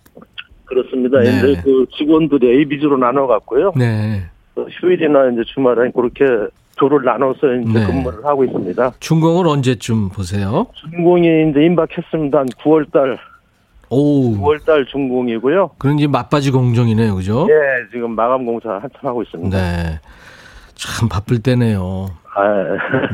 [0.64, 1.20] 그렇습니다.
[1.20, 1.38] 네.
[1.38, 3.72] 이제 그 직원들이 A, B조로 나눠갖고요.
[3.76, 4.24] 네.
[4.54, 6.24] 그 휴일이나 이제 주말에 그렇게
[6.76, 7.86] 조를 나눠서 이제 네.
[7.86, 8.92] 근무를 하고 있습니다.
[9.00, 10.66] 준공을 언제쯤 보세요?
[10.74, 12.38] 준공이 이제 임박했습니다.
[12.38, 13.18] 한 9월달,
[13.88, 14.36] 오.
[14.36, 15.70] 9월달 준공이고요.
[15.78, 17.14] 그런 이제 맞바지 공정이네요.
[17.14, 17.46] 그죠?
[17.50, 19.56] 예, 지금 마감 공사 한참 하고 있습니다.
[19.56, 20.00] 네.
[20.74, 22.08] 참 바쁠 때네요.
[22.34, 22.42] 아,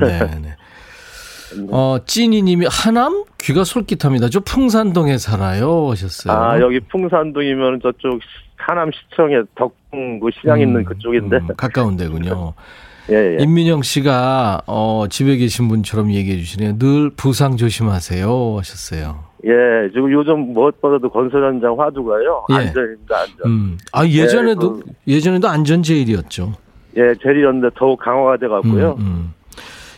[0.01, 0.57] 네, 네.
[1.71, 4.29] 어, 찐이님이 하남 귀가 솔깃합니다.
[4.31, 6.37] 저 풍산동에 살아요 하셨어요.
[6.37, 8.21] 아, 여기 풍산동이면 저쪽
[8.57, 11.37] 하남 시청에 덕궁 그 시장 있는 음, 그쪽인데.
[11.37, 12.55] 음, 가까운 데군요.
[13.11, 13.43] 예, 예.
[13.43, 16.79] 임민영 씨가 어, 집에 계신 분처럼 얘기해 주시네요.
[16.79, 19.25] 늘 부상 조심하세요 하셨어요.
[19.45, 19.51] 예,
[19.93, 22.47] 지금 요즘 무엇보다도 건설 현장 화두가요.
[22.51, 22.55] 예.
[22.55, 23.37] 안전입니다, 안전.
[23.47, 23.79] 음.
[23.93, 26.55] 아, 예전에도 네, 예전에도 안전 제일이었죠.
[26.97, 28.97] 예, 제리였는데 더욱 강화가 돼 갖고요.
[28.99, 29.35] 음, 음.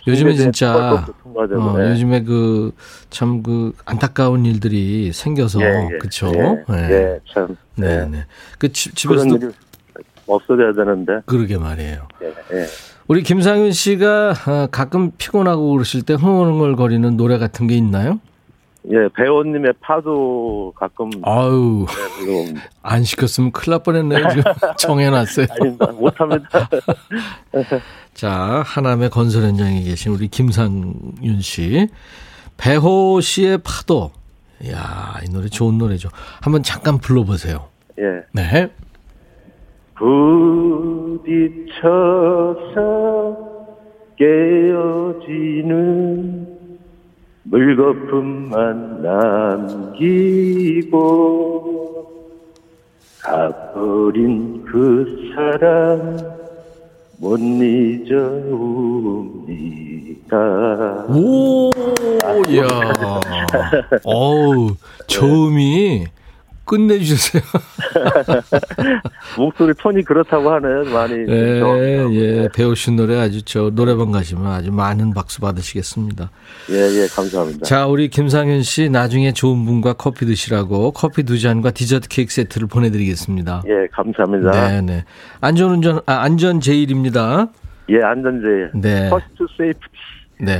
[0.06, 1.90] 요즘에 진짜 어, 예.
[1.90, 5.98] 요즘에 그참그 안타까운 일들이 생겨서 예, 예.
[5.98, 6.32] 그렇죠.
[6.34, 7.56] 예, 예, 참.
[7.76, 8.08] 네, 예.
[8.10, 8.24] 네.
[8.58, 9.50] 그 집, 집에서도
[10.26, 11.20] 없어져야 되는데.
[11.26, 12.06] 그러게 말이에요.
[12.22, 12.66] 예, 예.
[13.06, 18.20] 우리 김상윤 씨가 어, 가끔 피곤하고 그러실 때 흥얼흥얼거리는 노래 같은 게 있나요?
[18.90, 21.86] 예, 배우님의 파도 가끔 아유,
[22.26, 22.54] 네.
[22.82, 24.28] 안 시켰으면 큰일 날 뻔했네요.
[24.28, 24.42] 지금
[24.78, 25.46] 정해놨어요.
[25.50, 25.86] 아닙니다.
[25.92, 26.68] 못합니다.
[28.12, 31.88] 자, 하남의 건설 현장에 계신 우리 김상윤 씨.
[32.58, 34.12] 배호 씨의 파도.
[34.62, 36.10] 이야, 이 노래 좋은 노래죠.
[36.42, 37.68] 한번 잠깐 불러보세요.
[37.98, 38.02] 예.
[38.32, 38.70] 네.
[41.64, 43.36] 부딪혀서
[44.16, 45.74] 깨어지는
[47.44, 49.02] 물거품만
[50.62, 51.04] 남기고
[53.20, 56.18] 가버린 그 사람
[57.18, 58.14] 못 잊어옵니다.
[61.08, 61.70] 오,
[62.48, 62.66] 이야.
[64.04, 64.74] 어우,
[65.06, 66.06] 저음이
[66.64, 67.42] 끝내주셨어요.
[69.36, 72.48] 목소리 톤이 그렇다고 하는 많이 예, 저- 예.
[72.54, 76.30] 배우신 노래 아주 저 노래방 가시면 아주 많은 박수 받으시겠습니다.
[76.70, 77.64] 예, 예, 감사합니다.
[77.64, 82.68] 자, 우리 김상현 씨 나중에 좋은 분과 커피 드시라고 커피 두 잔과 디저트 케이크 세트를
[82.68, 83.62] 보내드리겠습니다.
[83.66, 84.50] 예, 감사합니다.
[84.68, 85.04] 네, 네.
[85.40, 87.48] 안전운전, 아, 안전 제일입니다.
[87.90, 88.70] 예, 안전제.
[88.74, 89.10] 네.
[89.10, 89.84] First safety.
[90.40, 90.58] 네.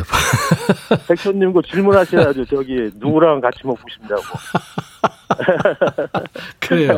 [1.09, 2.45] 백천님 그 질문하셔야죠.
[2.45, 4.23] 저기 누구랑 같이 먹고 싶냐고.
[6.61, 6.97] 그래요.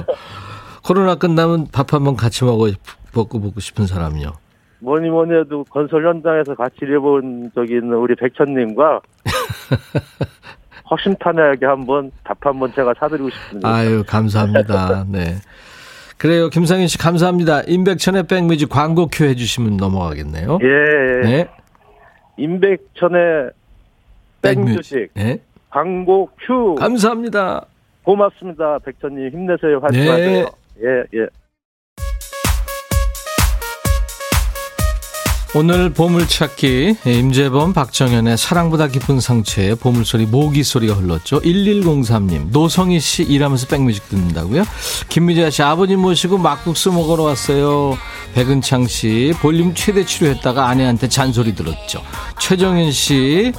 [0.85, 2.69] 코로나 끝나면 밥 한번 같이 먹어
[3.15, 4.33] 먹고 보고 싶은 사람요.
[4.81, 9.01] 뭐니 뭐니 해도 건설 현장에서 같이 일해본 적이 있는 우리 백천님과
[10.91, 13.69] 허심탄회하게 한번 밥 한번 제가 사드리고 싶습니다.
[13.69, 15.07] 아유 감사합니다.
[15.09, 15.37] 네.
[16.19, 16.49] 그래요.
[16.49, 17.63] 김상현 씨 감사합니다.
[17.63, 20.59] 임백천의 백뮤직 광고 큐 해주시면 넘어가겠네요.
[20.63, 21.29] 예.
[21.29, 21.49] 네.
[22.37, 23.51] 임백천의
[24.43, 25.41] 백뮤직 네.
[25.71, 27.67] 광고 큐 감사합니다.
[28.07, 28.79] 고맙습니다.
[28.79, 29.81] 백천님 힘내세요.
[29.83, 30.45] 화이팅하세요.
[30.45, 30.83] 네.
[30.83, 31.27] 예, 예.
[35.55, 41.41] 오늘 보물찾기 임재범 박정현의 사랑보다 깊은 상처에 보물소리 모기 소리가 흘렀죠.
[41.41, 44.65] 1103님 노성희 씨 일하면서 백뮤직 듣는다고요.
[45.09, 47.97] 김미자 씨 아버님 모시고 막국수 먹으러 왔어요.
[48.35, 52.03] 백은창 씨 볼륨 최대 치료했다가 아내한테 잔소리 들었죠.
[52.39, 53.53] 최정현 씨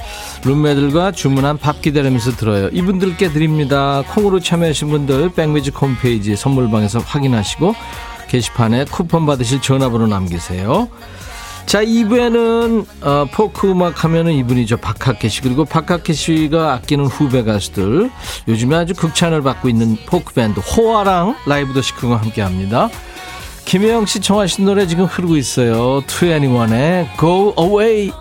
[0.44, 2.68] 룸메들과 주문한 밥 기다리면서 들어요.
[2.68, 4.04] 이분들께 드립니다.
[4.08, 7.74] 콩으로 참여하신 분들 백뮤직 홈페이지 선물방에서 확인하시고
[8.28, 10.88] 게시판에 쿠폰 받으실 전화번호 남기세요.
[11.68, 14.78] 자, 2부에는 어, 포크 음악 하면은 이분이죠.
[14.78, 15.42] 박학기 씨.
[15.42, 18.10] 그리고 박학기 씨가 아끼는 후배 가수들.
[18.48, 22.88] 요즘에 아주 극찬을 받고 있는 포크 밴드 호아랑 라이브 더 시크가 함께 합니다.
[23.66, 26.00] 김혜영 씨 청하신 노래 지금 흐르고 있어요.
[26.06, 28.12] 2NE1의 Go Away,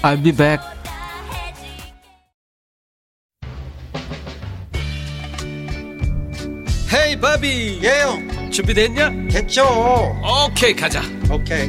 [0.00, 0.64] I'll be back.
[6.90, 9.10] 헤이 바비 예요 준비됐냐?
[9.30, 9.64] 됐죠
[10.48, 11.68] 오케이 가자 오케이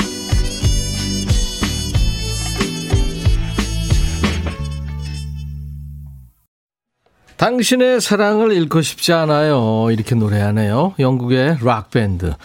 [7.41, 12.35] 당신의 사랑을 잃고 싶지 않아요 이렇게 노래하네요 영국의 락밴드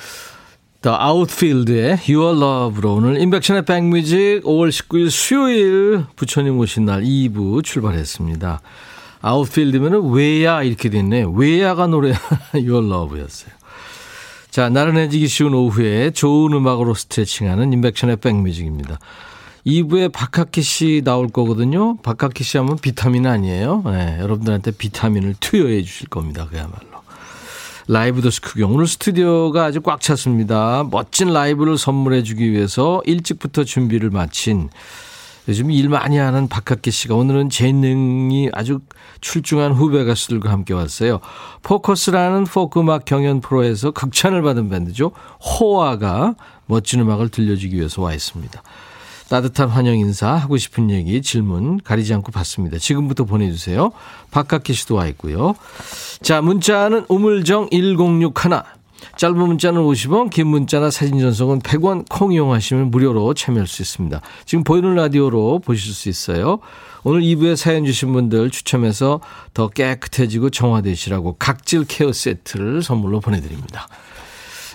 [0.80, 8.60] The Outfield의 Your Love로 오늘 인백션의 백뮤직 5월 19일 수요일 부처님 오신 날 2부 출발했습니다.
[9.20, 11.32] 아웃필드면은 왜야 이렇게 됐네요.
[11.32, 12.12] 왜야가 노래
[12.54, 13.50] Your Love였어요.
[14.50, 19.00] 자, 나른해지기 쉬운 오후에 좋은 음악으로 스트레칭하는 인백션의 백뮤직입니다.
[19.66, 21.96] 2부에 박학기 씨 나올 거거든요.
[21.96, 23.82] 박학기 씨 하면 비타민 아니에요.
[23.86, 26.46] 네, 여러분들한테 비타민을 투여해 주실 겁니다.
[26.48, 27.02] 그야말로.
[27.88, 28.72] 라이브 더 스크경.
[28.72, 30.84] 오늘 스튜디오가 아주 꽉 찼습니다.
[30.90, 34.70] 멋진 라이브를 선물해 주기 위해서 일찍부터 준비를 마친
[35.48, 38.80] 요즘 일 많이 하는 박학기 씨가 오늘은 재능이 아주
[39.20, 41.20] 출중한 후배 가수들과 함께 왔어요.
[41.62, 45.12] 포커스라는 포크 음악 경연 프로에서 극찬을 받은 밴드죠.
[45.40, 46.34] 호아가
[46.66, 48.62] 멋진 음악을 들려주기 위해서 와 있습니다.
[49.28, 52.78] 따뜻한 환영 인사, 하고 싶은 얘기, 질문 가리지 않고 받습니다.
[52.78, 53.92] 지금부터 보내주세요.
[54.30, 55.54] 박학기 씨도 와 있고요.
[56.22, 58.62] 자, 문자는 우물정 1061.
[59.16, 64.20] 짧은 문자는 50원, 긴 문자나 사진 전송은 100원 콩 이용하시면 무료로 참여할 수 있습니다.
[64.44, 66.58] 지금 보이는 라디오로 보실 수 있어요.
[67.04, 69.20] 오늘 2부에 사연 주신 분들 추첨해서
[69.54, 73.86] 더 깨끗해지고 정화되시라고 각질 케어 세트를 선물로 보내드립니다.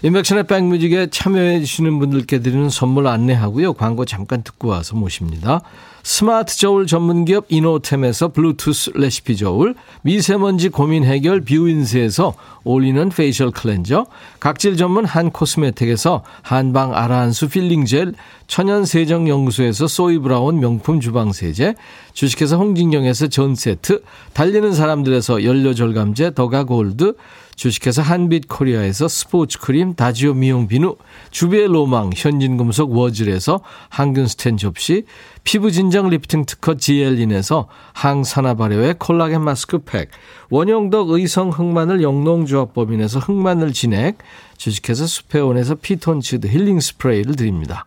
[0.04, 3.74] 인백션의 백뮤직에 참여해 주시는 분들께 드리는 선물 안내하고요.
[3.74, 5.62] 광고 잠깐 듣고 와서 모십니다.
[6.04, 12.34] 스마트 저울 전문기업 이노템에서 블루투스 레시피 저울, 미세먼지 고민 해결 뷰인스에서
[12.64, 14.08] 올리는 facial cleanser,
[14.40, 18.13] 각질 전문 한 코스메틱에서 한방 아라한수 peeling gel,
[18.48, 21.76] 천연 세정 연구소에서 소이 브라운 명품 주방 세제,
[22.14, 24.02] 주식회사 홍진경에서 전 세트,
[24.34, 27.14] 달리는 사람들에서 연료 절감제 더가 골드,
[27.62, 30.95] 주식회사 한빛 코리아에서 스포츠 크림 다지오 미용 비누,
[31.30, 35.04] 주부의 로망 현진금속 워즐에서 항균 스텐 접시,
[35.43, 40.10] 피부 진정 리프팅 특허 지엘린에서 항산화 발효의 콜라겐 마스크팩,
[40.50, 44.17] 원형덕 의성 흑마늘 영농조합법인에서 흑마늘 진액,
[44.58, 47.86] 주식회사 수페온에서 피톤치드 힐링 스프레이를 드립니다.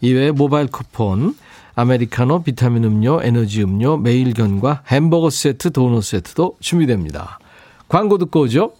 [0.00, 1.34] 이외에 모바일 쿠폰,
[1.74, 7.38] 아메리카노, 비타민 음료, 에너지 음료, 매일견과 햄버거 세트, 도넛 세트도 준비됩니다.
[7.86, 8.79] 광고 듣고 오죠.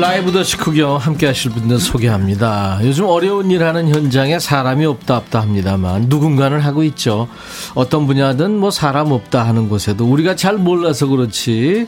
[0.00, 2.80] 라이브 더시 구경 함께 하실 분들 소개합니다.
[2.82, 7.28] 요즘 어려운 일 하는 현장에 사람이 없다 없다 합니다만 누군가는 하고 있죠.
[7.74, 11.86] 어떤 분야든 뭐 사람 없다 하는 곳에도 우리가 잘 몰라서 그렇지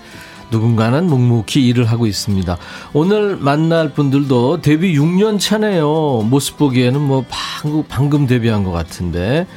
[0.52, 2.56] 누군가는 묵묵히 일을 하고 있습니다.
[2.92, 6.22] 오늘 만날 분들도 데뷔 6년 차네요.
[6.30, 9.48] 모습 보기에는 뭐 방금, 방금 데뷔한 것 같은데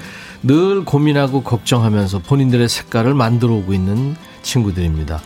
[0.42, 5.22] 늘 고민하고 걱정하면서 본인들의 색깔을 만들어 오고 있는 친구들입니다.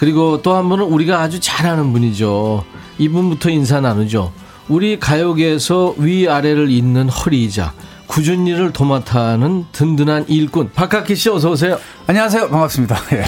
[0.00, 2.64] 그리고 또 한 분은 우리가 아주 잘 아는 분이죠.
[2.98, 4.32] 이분부터 인사 나누죠.
[4.68, 7.74] 우리 가요계에서 위아래를 잇는 허리이자
[8.06, 11.78] 굳은 일을 도맡아 하는 든든한 일꾼 박학기 씨 어서 오세요.
[12.06, 12.48] 안녕하세요.
[12.48, 12.98] 반갑습니다.
[13.12, 13.24] 예.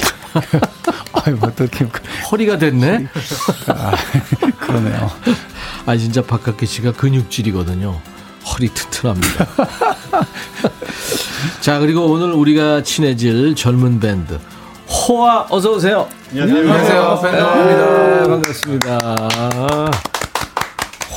[1.13, 1.87] 아유, 어떻게
[2.31, 3.07] 허리가 됐네.
[3.69, 3.93] 아,
[4.59, 5.11] 그러네요.
[5.85, 8.01] 아 진짜 박학기 씨가 근육질이거든요.
[8.47, 9.47] 허리 튼튼합니다.
[11.61, 14.39] 자 그리고 오늘 우리가 친해질 젊은 밴드
[14.93, 16.07] 호아 어서 오세요.
[16.31, 17.21] 안녕하세요.
[17.23, 18.99] 네, 반갑습니다.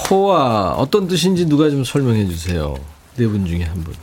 [0.10, 2.76] 호아 어떤 뜻인지 누가 좀 설명해 주세요.
[3.18, 3.94] 네 분 중에 한 분.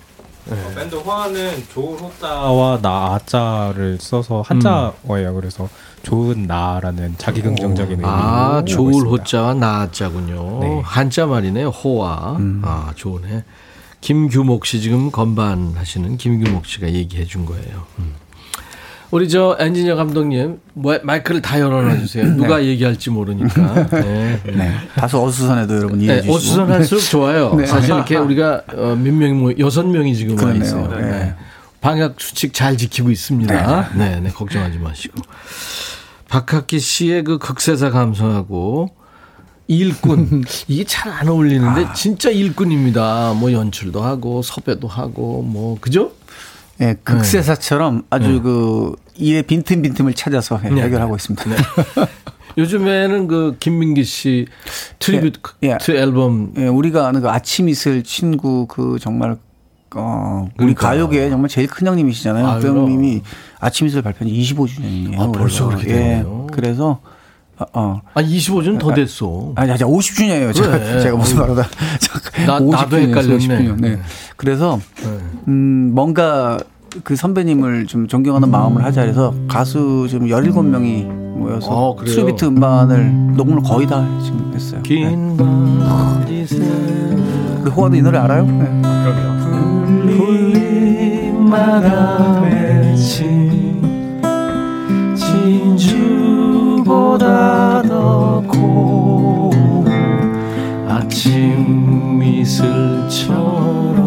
[0.51, 5.35] 어, 밴드 화는 좋은 호자와 나자를 써서 한자어예요.
[5.35, 5.69] 그래서
[6.03, 8.05] 좋은 나라는 자기 긍정적인 의미.
[8.05, 10.59] 아 좋을 호자와 나자군요.
[10.61, 10.81] 네.
[10.85, 11.69] 한자 말이네요.
[11.69, 12.37] 호아.
[12.63, 13.45] 아 좋네.
[14.01, 17.85] 김규목 씨 지금 건반 하시는 김규목 씨가 얘기해 준 거예요.
[18.01, 18.15] 음.
[19.13, 22.25] 우리 저 엔지니어 감독님 뭐, 마이크를 다 열어놔 주세요.
[22.35, 23.87] 누가 얘기할지 모르니까.
[24.01, 24.41] 네.
[24.45, 24.73] 네.
[24.97, 26.35] 다소 어수선해도 여러분 이해해 네, 주시고.
[26.35, 27.55] 어수선할수록 좋아요.
[27.55, 27.67] 네.
[27.67, 30.53] 사실 이렇게 우리가 어, 몇 명이 뭐 여섯 명이 지금 와.
[30.55, 30.89] 있어요.
[30.89, 31.03] 네.
[31.03, 31.35] 네.
[31.83, 33.91] 방역 수칙 잘 지키고 있습니다.
[33.97, 35.21] 네, 네, 걱정하지 마시고.
[36.31, 38.89] 박학기 씨의 그 극세사 감성하고
[39.69, 43.35] 일꾼 이게 잘 안 어울리는데 진짜 일꾼입니다.
[43.35, 46.13] 뭐 연출도 하고 섭외도 하고 뭐 그죠?
[46.81, 50.83] 예, 극세사처럼 아주 그 일의 빈틈빈틈을 찾아서 예, 네.
[50.83, 51.45] 해결하고 있습니다.
[52.59, 54.47] 요즘에는 그 김민기 씨
[54.99, 55.79] tribute 예.
[55.91, 59.37] 앨범 예, 우리가 아는 그 아침 이슬 친구 그 정말
[59.95, 60.89] 어, 우리 그러니까.
[60.89, 62.47] 가요계 정말 제일 큰 형님이시잖아요.
[62.47, 63.23] 아유, 그 형님이
[63.61, 65.21] 아침 이슬 발표한 지 25주년이에요.
[65.21, 66.47] 아, 벌써 그렇게 되네요.
[66.51, 67.01] 그래서
[67.59, 68.01] 어, 어.
[68.15, 69.53] 아 25주는 더 됐어.
[69.55, 70.55] 아니, 아니, 50주년이에요.
[70.55, 71.01] 제가, 그래.
[71.01, 71.47] 제가 무슨 어.
[71.47, 71.69] 말하다.
[72.47, 73.77] 나- 나도 헷갈렸네.
[73.77, 73.99] 네.
[74.37, 74.81] 그래서,
[75.49, 76.59] 음, 뭔가
[77.05, 82.15] 그 선배님을 좀 존경하는 마음을 하자 해서 가수 좀 17명이 모여서 어, 그래요?
[82.15, 84.83] tribute 음반을 녹음을 거의 다 지금 했어요.
[84.83, 84.89] 네.
[84.89, 85.39] 긴
[87.63, 88.45] 우리 호아도 이 노래 알아요?
[88.45, 88.83] 네.
[98.49, 99.87] 고운
[100.89, 104.02] 아침 미술처럼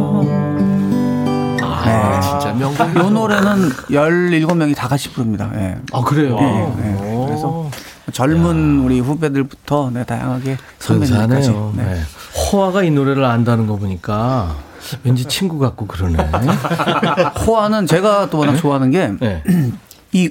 [1.89, 5.49] 아 진짜 명곡 이 노래는 17명이 다 같이 부릅니다.
[5.55, 5.77] 예.
[5.93, 7.25] 아 그래요 예, 예.
[7.25, 7.69] 그래서
[8.11, 11.49] 젊은 우리 후배들부터 네, 다양하게 선배님까지.
[11.49, 11.83] 네.
[11.83, 12.01] 네.
[12.51, 14.55] 호아가 이 노래를 안다는 거 보니까
[15.03, 16.17] 왠지 친구 같고 그러네.
[17.45, 19.43] 호아는 제가 또 워낙 좋아하는 게 네.
[20.13, 20.29] 이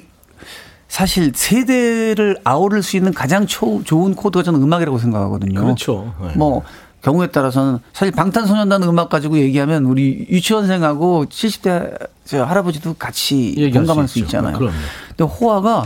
[0.87, 5.61] 사실 세대를 아우를 수 있는 가장 초, 좋은 코드가 저는 음악이라고 생각하거든요.
[5.61, 6.13] 그렇죠.
[6.21, 6.31] 네.
[6.35, 6.63] 뭐
[7.05, 14.13] 경우에 따라서는 사실 방탄소년단 음악 가지고 얘기하면 우리 유치원생하고 70대 저 할아버지도 같이 공감할 수
[14.13, 14.19] 수.
[14.21, 14.57] 있잖아요.
[14.57, 14.73] 그럼요.
[15.09, 15.85] 근데 호아가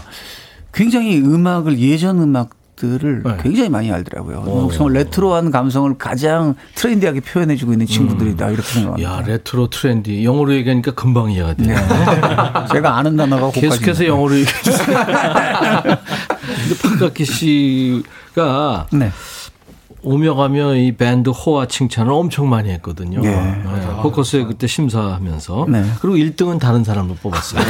[0.74, 3.36] 굉장히 음악을 예전 음악 들을 네.
[3.44, 4.38] 굉장히 많이 알더라고요.
[4.48, 4.72] 오.
[4.72, 9.10] 정말 retro한 감성을 가장 trendy하게 표현해주고 있는 친구들이다 이렇게 생각합니다.
[9.10, 9.20] 음.
[9.20, 11.76] 야 retro trendy 영어로 얘기하니까 금방 이해가 돼요.
[12.72, 14.06] 제가 아는 단어가 계속해서.
[14.08, 14.96] 영어로 얘기해 주세요.
[14.96, 19.12] 근데 박학기 씨가 네.
[20.02, 23.20] 오며 가며 이 밴드 호아 칭찬을 엄청 많이 했거든요.
[23.24, 23.30] 예.
[23.30, 23.64] 네.
[24.02, 25.66] 포커스에 그때 심사하면서.
[25.70, 25.84] 네.
[26.02, 27.62] 그리고 1등은 다른 사람을 뽑았어요.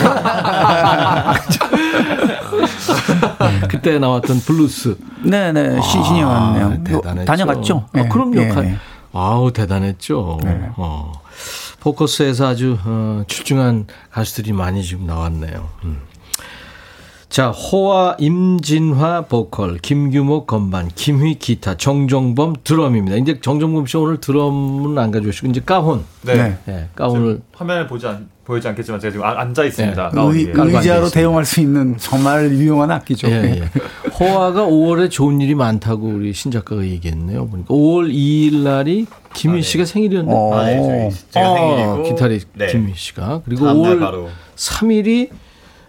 [3.70, 4.98] 그때 나왔던 블루스.
[5.24, 6.66] 네네 시- 신이었네요.
[6.68, 7.26] 아, 대단했죠.
[7.26, 7.86] 다녀갔죠.
[7.94, 8.08] 아, 네.
[8.10, 8.42] 그럼요.
[8.42, 8.76] 예, 가- 예.
[9.14, 10.40] 아우 대단했죠.
[10.44, 10.70] 네.
[10.78, 11.12] 어.
[11.80, 15.68] 포커스에서 아주 어, 출중한 가수들이 많이 지금 나왔네요.
[15.86, 16.02] 음.
[17.30, 23.18] 자, 호와 임진화 보컬, 김규목 건반, 김휘 기타, 정정범 드럼입니다.
[23.18, 26.04] 이제 정정범 씨 오늘 드럼은 안 가져오시고 이제 가훈.
[26.24, 26.34] 네.
[26.36, 26.58] 네.
[26.66, 30.12] 네, 가훈을 화면을 보지 않, 보이지 않겠지만 제가 지금 아- 앉아 있습니다.
[30.16, 30.22] 네.
[30.22, 31.10] 의, 의자로.
[31.12, 33.28] 대용할 수 있는 정말 유용한 악기죠.
[33.30, 34.10] 예, 예.
[34.20, 37.48] 호화가 5월에 좋은 일이 많다고 우리 신 작가가 얘기했네요.
[37.48, 39.06] 보니까 5월 2일 날이
[39.36, 40.36] 김희 씨가 생일이었는데.
[40.36, 40.56] 어.
[40.56, 42.68] 아, 네, 제가 어, 생일이고 기타리스트 네.
[42.72, 45.30] 김희 씨가 그리고 다음 날 5월 바로 3일이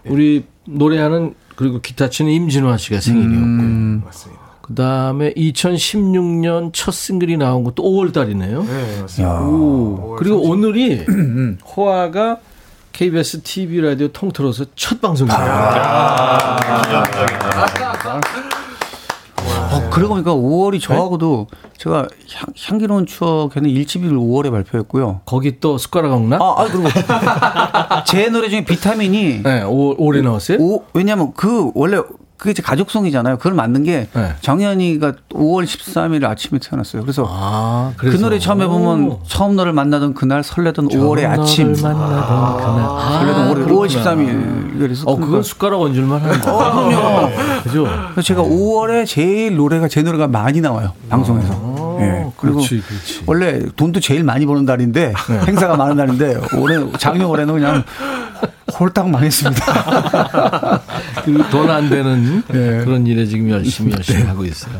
[0.05, 4.41] 우리 노래하는 그리고 기타 치는 임진화 씨가 생일이었고 음, 맞습니다.
[4.63, 8.63] 그다음에 2016년 첫 싱글이 나온 것도 5월 달이네요.
[8.63, 9.41] 네, 맞습니다.
[9.43, 10.17] 오.
[10.19, 11.05] 그리고 오늘이
[11.77, 12.39] 호아가
[12.93, 15.39] KBS TV 라디오 통틀어서 첫 방송이에요.
[15.39, 16.57] 아,
[19.73, 21.47] 어, 그러고 보니까 5월이 저하고도
[21.81, 25.23] 제가 향, 향기로운 추억에는 1집을 5월에 발표했고요.
[25.25, 26.37] 거기 또 숟가락 엉나?
[26.37, 26.89] 아, 아 그리고
[28.07, 30.59] 제 노래 중에 비타민이 네, 오, 올해 나왔어요?
[30.61, 32.03] 오, 왜냐면 그 원래
[32.41, 33.37] 그게 이제 가족송이잖아요.
[33.37, 34.35] 그걸 만든 게 네.
[34.41, 37.03] 정현이가 5월 13일 아침에 태어났어요.
[37.03, 38.25] 그래서 아, 그 그래서.
[38.25, 39.21] 노래 처음 해보면 오.
[39.27, 41.75] 처음 너를 만나던 그날 설레던 5월의 아침.
[41.75, 41.95] 그날.
[41.95, 43.87] 아, 설레던 5월, 5월 그렇구나.
[43.87, 44.79] 13일.
[44.79, 46.55] 그래서 어, 그건 숟가락 얹을만 한다.
[46.55, 47.31] 어, 그럼요.
[47.63, 47.87] 그죠?
[48.23, 51.70] 제가 5월에 제일 노래가 제 노래가 많이 나와요 방송에서.
[52.01, 52.27] 예.
[52.37, 53.23] 그리고 아, 그렇지, 그렇지.
[53.27, 55.13] 원래 돈도 제일 많이 버는 달인데
[55.47, 57.83] 행사가 많은 달인데 올해 작년 올해는 그냥
[58.79, 59.65] 홀딱 망했습니다.
[61.51, 62.85] 돈 안 되는 네.
[62.85, 64.75] 그런 일에 지금 열심히 열심히 하고 있어요.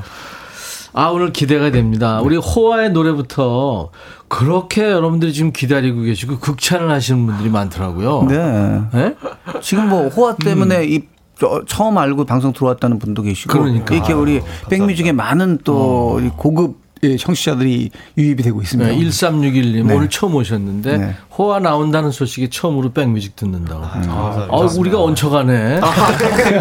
[0.93, 2.21] 아, 오늘 기대가 됩니다.
[2.21, 3.91] 우리 호화의 노래부터
[4.29, 8.27] 그렇게 여러분들이 지금 기다리고 계시고 극찬을 하시는 분들이 많더라고요.
[8.29, 8.81] 네.
[8.93, 9.15] 네?
[9.61, 11.03] 지금 뭐 호화 때문에 이
[11.39, 13.95] 저- 처음 알고 방송 들어왔다는 분도 계시고 그러니까.
[13.95, 18.91] 이렇게 우리 백뮤직에 많은 또이 고급 예, 청취자들이 유입이 되고 있습니다.
[18.91, 19.95] 네, 1361님 네.
[19.95, 21.17] 오늘 처음 오셨는데 네.
[21.37, 23.83] 호화 나온다는 소식에 처음으로 백뮤직 듣는다고.
[23.85, 24.49] 아,
[24.79, 25.81] 우리가 얹혀가네.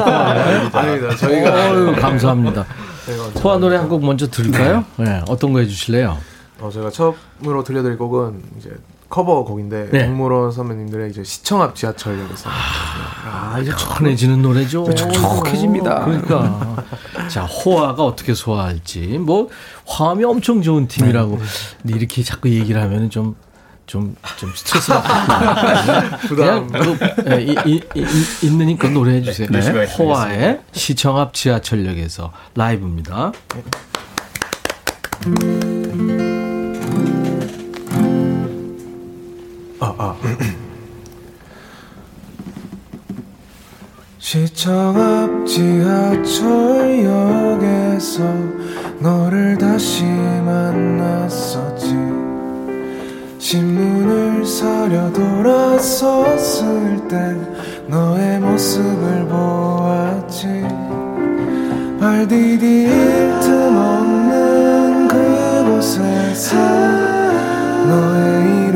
[0.73, 1.15] 아닙니다.
[1.17, 2.65] 저희가 어유 감사합니다.
[3.43, 4.85] 호화 노래 한 곡 먼저 들을까요?
[4.97, 5.21] 네.
[5.27, 6.17] 어떤 거 해주실래요?
[6.61, 8.69] 어, 제가 처음으로 들려드릴 곡은 이제
[9.09, 10.05] 커버 곡인데 네.
[10.05, 14.93] 동물원 선배님들의 이제 시청 앞 지하철역에서 아, 이제 촉촉해지는 노래죠.
[14.93, 16.05] 촉촉해집니다.
[16.05, 16.85] 그러니까.
[17.27, 18.99] 자, 호화가 어떻게 소화할지.
[19.19, 19.49] 뭐,
[19.85, 21.37] 화음이 엄청 좋은 팀이라고.
[21.37, 21.43] 네.
[21.81, 23.35] 근데 이렇게 자꾸 얘기를 하면 좀,
[23.87, 26.27] 좀, 좀 스트레스 받고.
[26.35, 26.97] 그냥, 그,
[27.31, 29.47] 예, 이, 이, 이, 있느니까 노래해 주세요.
[29.49, 33.31] 네, 네, 호화의 시청 앞 지하철역에서 라이브입니다.
[44.17, 46.39] 시청 앞 지하철역에서
[48.99, 51.97] 너를 다시 만났었지.
[53.39, 57.35] 신문을 사려 돌아섰을 때
[57.87, 60.47] 너의 모습을 보았지.
[61.99, 62.89] 발 디딜
[63.41, 66.55] 틈 없는 그곳에서
[67.85, 68.68] 너의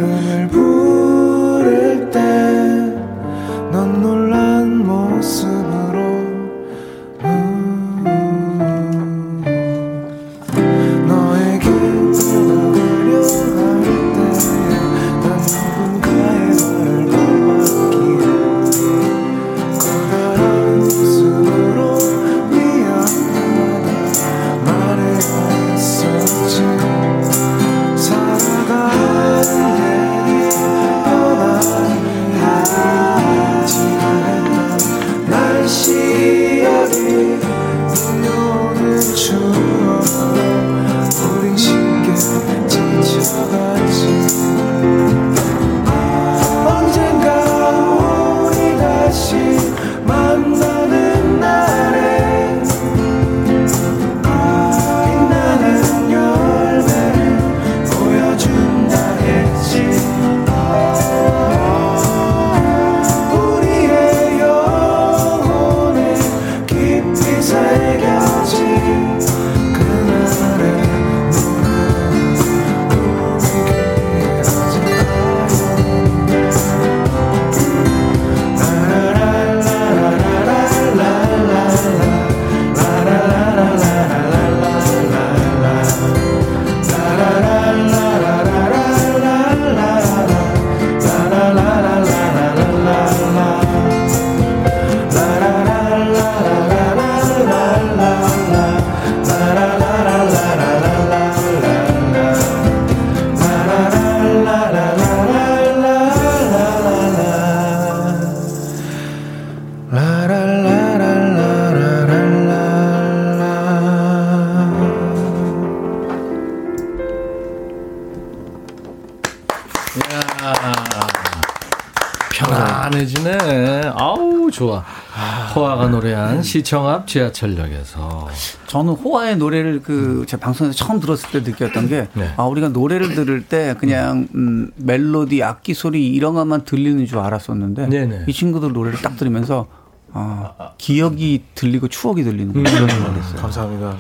[126.44, 128.28] 시청 앞 지하철역에서.
[128.68, 132.34] 저는 호화의 노래를 그제 방송에서 처음 들었을 때 느꼈던 게 네.
[132.38, 137.88] 아, 우리가 노래를 들을 때 그냥 음, 멜로디, 악기 소리 이런 것만 들리는 줄 알았었는데
[137.88, 138.26] 네네.
[138.28, 139.68] 이 친구들 노래를 딱 들으면서
[140.16, 143.42] 아, 기억이 들리고 추억이 들리는 그런 생각을 했어요.
[143.42, 143.98] 감사합니다.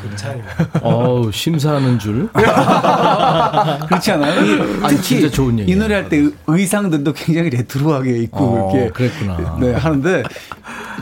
[0.83, 2.29] 어우, 심사하는 줄.
[3.87, 4.41] 그렇지 않아요?
[4.45, 5.75] 이- 아니, 특히 진짜 좋은 얘기예요.
[5.75, 9.57] 이 노래 할 때 의상들도 굉장히 레트로하게 입고 어, 이렇게 그랬구나.
[9.59, 10.23] 네, 하는데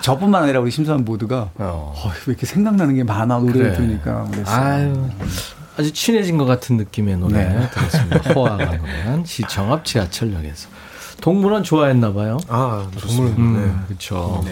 [0.02, 1.94] 저뿐만 아니라 우리 심사원 모두가 어.
[1.96, 3.74] 어, 왜 이렇게 생각나는 게 많아 노래를 그래.
[3.76, 4.56] 들으니까 그랬어요.
[4.64, 5.10] 아유,
[5.78, 7.70] 아주 친해진 것 같은 느낌의 노래 네.
[7.72, 8.18] 들었습니다.
[8.34, 10.70] 호화가 노래한 시청 앞 지하철역에서.
[11.22, 12.38] 동물원 좋아했나 봐요.
[12.48, 13.28] 아, 동물.
[13.28, 14.44] 음, 그렇죠.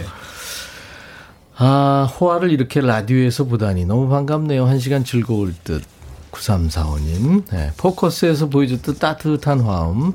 [1.57, 4.65] 아, 호화를 이렇게 라디오에서 보다니 너무 반갑네요.
[4.65, 5.83] 한 시간 즐거울 듯.
[6.31, 7.43] 9345님.
[7.51, 7.71] 네.
[7.75, 10.13] 포커스에서 보여줬던 따뜻한 화음.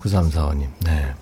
[0.00, 0.66] 9345님.
[0.84, 1.14] 네.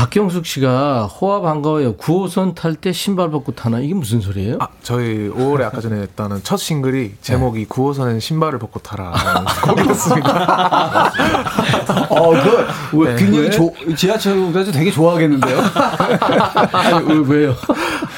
[0.00, 1.96] 박경숙 씨가 호화 반가워요.
[1.96, 3.80] 9호선 탈 때 신발 벗고 타나?
[3.80, 4.56] 이게 무슨 소리예요?
[4.58, 9.12] 아, 저희 5월에 아까 전에 했다는 첫 싱글이 제목이 9호선엔 신발을 벗고 타라.
[9.62, 11.12] 곡이었습니다.
[12.08, 13.16] 어, 그 네.
[13.16, 13.50] 굉장히 왜?
[13.50, 15.58] 조, 지하철에서 되게 좋아하겠는데요.
[16.72, 17.54] 아니, 왜, 왜요?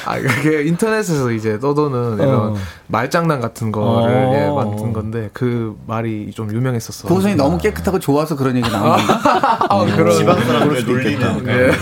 [0.05, 2.55] 아, 그게 인터넷에서 이제 떠도는 이런 어.
[2.87, 4.33] 말장난 같은 거를 어.
[4.33, 7.09] 예, 만든 건데 그 말이 좀 유명했었어.
[7.09, 9.13] 9호선이 너무 깨끗하고 좋아서 그런 얘기 나오는 거.
[9.13, 11.72] 아, 그런 지방 사람들 놀리는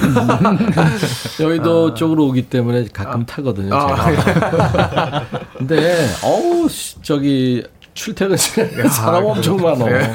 [1.39, 1.43] 예.
[1.43, 3.69] 여의도 쪽으로 오기 때문에 가끔 타거든요.
[3.69, 5.25] 제가.
[5.57, 7.63] 근데 어우 씨, 저기
[7.93, 9.85] 출퇴근 시간에 사람 엄청 많어.
[9.85, 10.13] 네.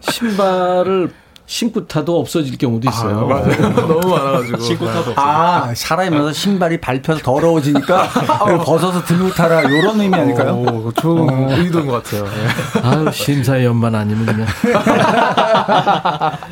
[0.00, 1.10] 신발을
[1.46, 3.20] 신고 타도 없어질 경우도 있어요.
[3.20, 3.74] 아, 맞아요.
[3.86, 4.60] 너무 많아가지고.
[4.60, 8.08] 신고 타도 아, 사람이면서 신발이 밟혀서 더러워지니까
[8.64, 10.54] 벗어서 들고 타라 이런 의미 아닐까요?
[10.56, 12.26] 오, 좋은 의도인 것 같아요.
[12.26, 12.80] 예.
[12.82, 14.46] 아유 심사위원만 아니면 그냥.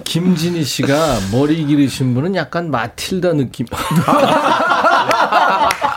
[0.05, 3.67] 김진희 씨가 머리 기르신 분은 약간 마틸다 느낌.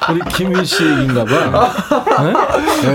[0.09, 1.73] 우리 김희 씨 얘기인가 봐.
[2.23, 2.33] 네?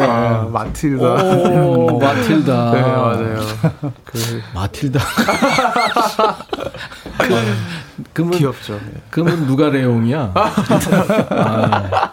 [0.02, 1.04] 아, 마틸다.
[1.24, 2.70] 오, 마틸다.
[2.72, 3.38] 네, 맞아요.
[4.04, 5.00] 그, 마틸다.
[8.12, 8.74] 그러면 귀엽죠.
[8.74, 9.02] 예.
[9.10, 10.32] 그러면 누가 레옹이야?
[10.34, 12.10] 아.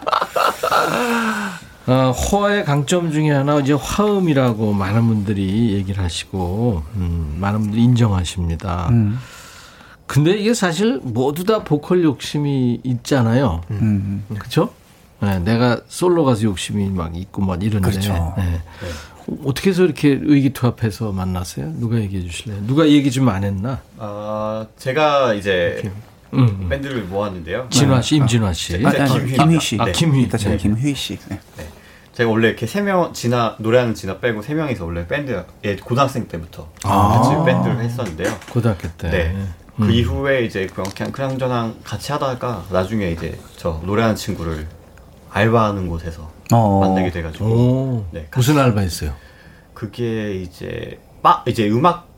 [1.86, 8.88] 어, 호화의 강점 중에 하나 이제 화음이라고 많은 분들이 얘기를 하시고 음, 많은 분들이 인정하십니다.
[8.90, 9.18] 음.
[10.06, 13.62] 근데 이게 사실 모두 다 보컬 욕심이 있잖아요.
[13.70, 14.24] 음.
[14.28, 14.70] 그렇죠?
[15.22, 18.34] 네, 내가 솔로 가수 욕심이 막 있고 막 이런데 그렇죠.
[18.38, 18.60] 네.
[19.44, 21.72] 어떻게 해서 이렇게 의기투합해서 만났어요?
[21.78, 22.66] 누가 얘기해 주실래요?
[22.66, 23.80] 누가 얘기 좀 안 했나?
[23.98, 25.82] 아, 제가 이제
[26.32, 26.68] 음, 음.
[26.68, 27.66] 밴드를 모았는데요.
[27.70, 28.84] 진화 씨, 임진화 씨.
[28.84, 29.36] 아, 아니, 김휘.
[29.36, 29.76] 김휘 씨.
[29.80, 30.22] 아, 김휘.
[30.22, 30.56] 이따 제가 네.
[30.56, 31.18] 김휘 씨.
[31.28, 31.38] 네.
[32.14, 36.26] 제가 원래 이렇게 세 명 진아 노래하는 진아 빼고 세 명이서 원래 밴드 예 고등학생
[36.26, 37.20] 때부터 아.
[37.20, 38.36] 같이 밴드를 했었는데요.
[38.52, 39.10] 고등학교 때.
[39.10, 39.36] 네.
[39.76, 39.90] 그 음.
[39.90, 44.66] 이후에 이제 그냥 그냥 그냥 저랑 같이 하다가 나중에 이제 저 노래하는 친구를
[45.32, 46.80] 알바하는 곳에서 어.
[46.80, 49.12] 만나게 돼가지고 오, 네, 무슨 알바했어요?
[49.74, 52.08] 그게 이제 바 이제 음악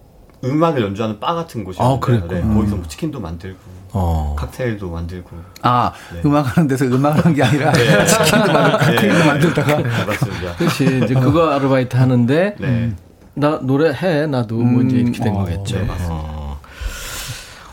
[0.45, 2.41] 음악을 연주하는 바 같은 곳이었는데 아, 그랬구나.
[2.41, 3.59] 네, 거기서 뭐 치킨도 만들고
[3.93, 4.35] 어.
[4.39, 5.31] 칵테일도 만들고
[5.63, 6.21] 아, 네.
[6.25, 8.05] 음악하는 데서 음악하는 게 아니라 네.
[8.07, 10.57] 치킨도 만들고 칵테일도 만들다가 네, 맞습니다.
[10.57, 11.01] 그렇지.
[11.05, 12.93] 이제 그거 아르바이트 하는데 네.
[13.35, 15.79] 나 노래 해 나도 뭐 이제 이렇게 된 어, 거겠죠.
[15.79, 16.42] 네, 맞습니다.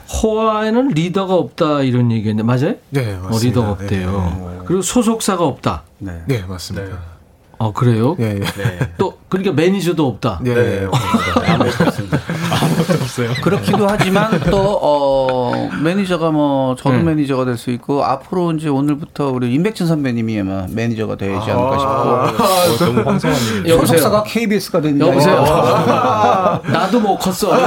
[0.10, 0.18] 어.
[0.18, 2.76] 호화에는 리더가 없다 이런 얘기인데 맞아요?
[2.90, 3.46] 네, 어, 맞습니다.
[3.48, 4.64] 리더가 없대요.
[4.66, 5.84] 그리고 소속사가 없다.
[6.00, 6.24] 네.
[6.26, 6.98] 네, 네, 맞습니다.
[7.62, 8.16] 아 그래요?
[8.20, 8.40] 예, 예.
[8.40, 8.80] 네.
[8.98, 10.40] 또 그러니까 매니저도 없다.
[10.42, 10.88] 네, 네,
[12.98, 13.02] 네.
[13.04, 13.42] 없습니다.
[13.42, 17.06] 그렇기도 하지만 또 어, 매니저가 뭐 저도 음.
[17.06, 22.86] 매니저가 될 수 있고 앞으로 이제 오늘부터 우리 임백준 선배님이 아마 매니저가 되지 않을까 싶고
[22.86, 23.70] 너무 황송한 얘기.
[23.70, 23.98] 여보세요?
[23.98, 25.44] 소속사가 KBS가 되는 여보세요.
[26.66, 27.52] 게 나도 못 컸어.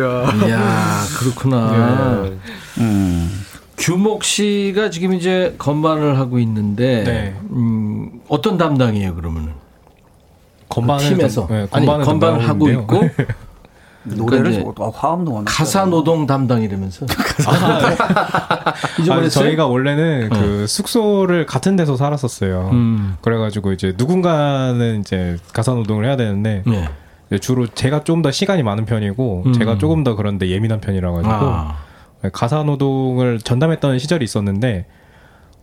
[0.00, 0.32] 야.
[0.46, 2.22] 이야 그렇구나.
[2.26, 2.38] 예.
[2.80, 3.38] 음.
[3.78, 7.34] 규목 씨가 지금 이제 건반을 하고 있는데 네.
[7.50, 9.52] 음, 어떤 담당이에요 그러면은?
[10.74, 12.68] 건반을 팀에서 좀- 네, 아니 건반을 건반을 하고.
[12.70, 13.00] 있고
[14.04, 17.06] 노래를 이제 어, 화음도 워낙 가사 노동 담당이라면서
[19.10, 22.70] 아니, 저희가 원래는 그 숙소를 같은 데서 살았었어요.
[22.72, 23.16] 음.
[23.20, 27.38] 그래가지고 이제 누군가는 이제 가사 노동을 해야 되는데 네.
[27.38, 29.52] 주로 제가 좀 더 시간이 많은 편이고 음.
[29.52, 31.76] 제가 조금 더 그런데 예민한 편이라 가지고 아.
[32.32, 34.86] 가사 노동을 전담했던 시절이 있었는데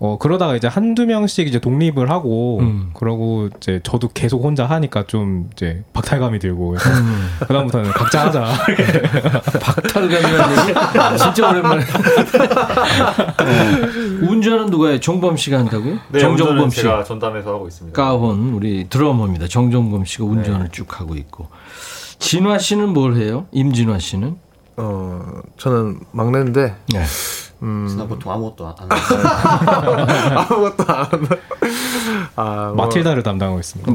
[0.02, 2.92] 어 그러다가 이제 한두 명씩 이제 독립을 하고 음.
[2.94, 7.28] 그러고 이제 저도 계속 혼자 하니까 좀 이제 박탈감이 들고 그래서 음.
[7.42, 8.46] 그다음부터는 각자 하자
[9.60, 10.74] 박탈감이라는 얘기
[11.22, 11.84] 진짜 오랜만에.
[11.84, 13.40] 어.
[14.30, 15.00] 운전은 누가 해요?
[15.00, 15.98] 정범 씨가 한다고요?
[16.10, 16.82] 네, 정정범 운전은 씨.
[16.82, 17.96] 제가 전담해서 하고 있습니다.
[18.02, 19.48] 까혼 우리 드러머입니다.
[19.48, 21.48] 정정범 씨가 운전을 쭉 하고 있고.
[22.20, 23.46] 진화 씨는 뭘 해요?
[23.52, 24.36] 임진화 씨는?
[24.78, 25.22] 어,
[25.58, 27.04] 저는 막내인데, 네.
[27.62, 28.90] 음, 진아 보통 아무것도 안 하는
[30.38, 31.36] 아무것도 안 한다.
[32.36, 33.92] 아, 뭐, 마틸다를 담당하고 있습니다.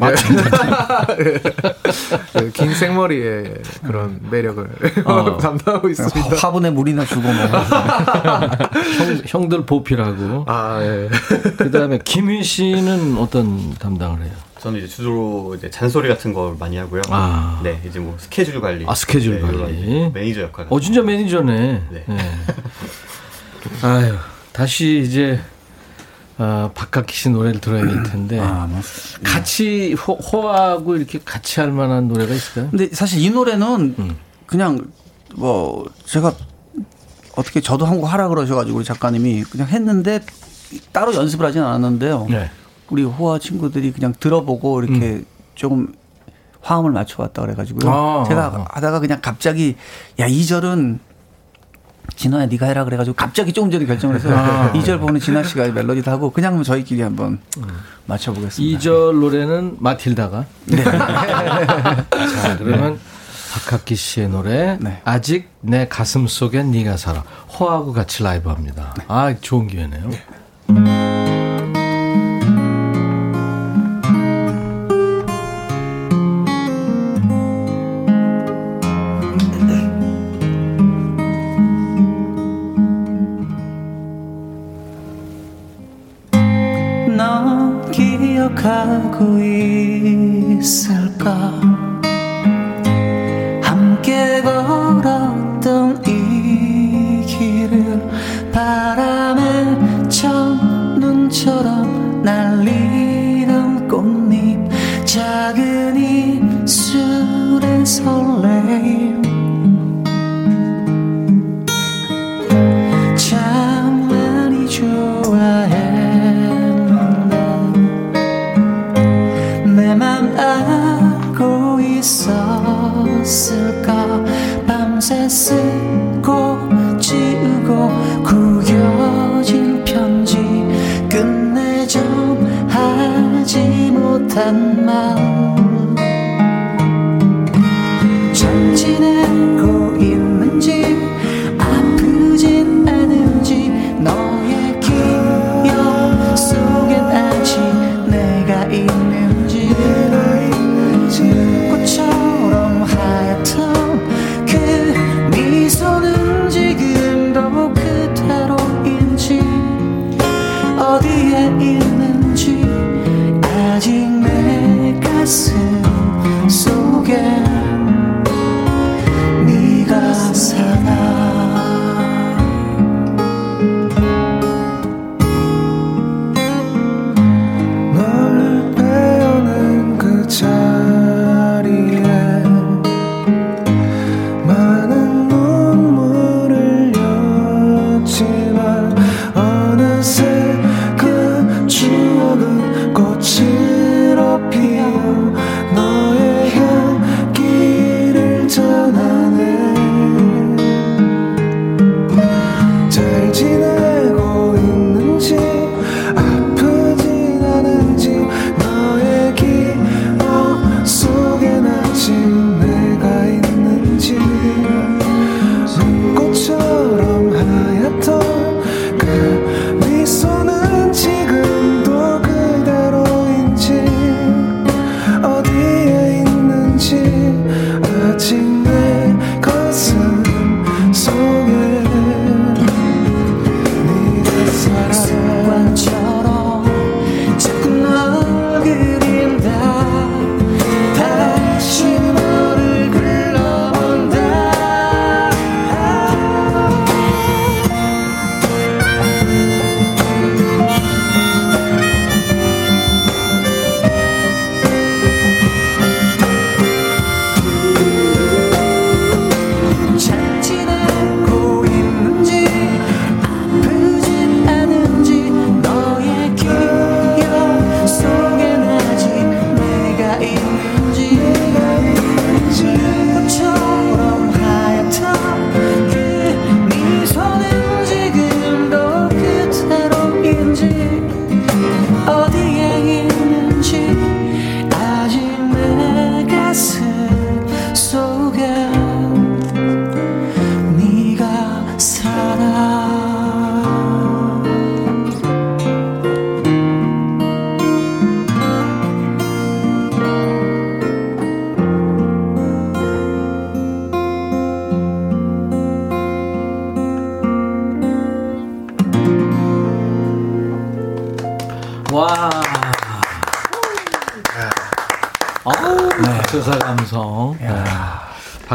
[2.32, 3.54] 그 긴 생머리의
[3.86, 4.68] 그런 매력을
[5.06, 5.36] 어.
[5.40, 6.36] 담당하고 있습니다.
[6.36, 10.44] 화분에 물이나 주고 뭐 형, 형들 보필하고.
[10.46, 11.08] 아, 예.
[11.56, 14.32] 그다음에 김희 씨는 어떤 담당을 해요?
[14.58, 17.02] 저는 이제 주로 이제 잔소리 같은 걸 많이 하고요.
[17.10, 17.60] 아.
[17.62, 18.84] 네, 이제 뭐 스케줄 관리.
[18.88, 20.10] 아, 스케줄 네, 관리.
[20.12, 20.66] 매니저 역할.
[20.70, 21.82] 어 진짜 매니저네.
[21.90, 22.04] 네.
[22.06, 22.16] 네.
[23.82, 24.14] 아유
[24.52, 25.40] 다시 이제
[26.36, 28.80] 어, 박학기 씨 노래를 들어야 될 텐데 아, 뭐.
[29.22, 32.70] 같이 호, 호하고 이렇게 같이 할 만한 노래가 있을까요?
[32.70, 34.16] 근데 사실 이 노래는 음.
[34.46, 34.80] 그냥
[35.36, 36.32] 뭐 제가
[37.36, 40.20] 어떻게 저도 한 곡 하라 그러셔가지고 우리 작가님이 그냥 했는데
[40.92, 42.26] 따로 연습을 하진 않았는데요.
[42.28, 42.50] 네.
[42.90, 45.26] 우리 호화 친구들이 그냥 들어보고 이렇게 음.
[45.54, 45.94] 조금
[46.62, 47.92] 화음을 맞춰왔다 그래가지고요.
[47.92, 48.64] 아, 제가 아.
[48.76, 49.76] 하다가 그냥 갑자기
[50.18, 50.98] 야 이 절은
[52.16, 54.72] 진화야 네가 해라 그래가지고 갑자기 조금 전에 결정을 해서 아.
[54.76, 57.64] 이절 보는 진화 씨가 멜로디도 하고 그냥 저희끼리 한번 음.
[58.06, 58.78] 맞춰보겠습니다.
[58.78, 60.44] 2절 노래는 마틸다가.
[60.74, 62.98] 자, 그러면
[63.52, 65.00] 박학기 씨의 노래 네.
[65.04, 67.24] 아직 내 가슴 속엔 네가 살아.
[67.58, 68.94] 호하고 같이 라이브 합니다.
[69.08, 70.10] 아, 좋은 기회네요.
[70.66, 70.80] 너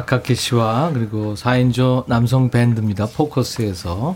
[0.10, 3.06] 박학기 씨와 그리고 4인조 남성 밴드입니다.
[3.06, 4.16] 포커스에서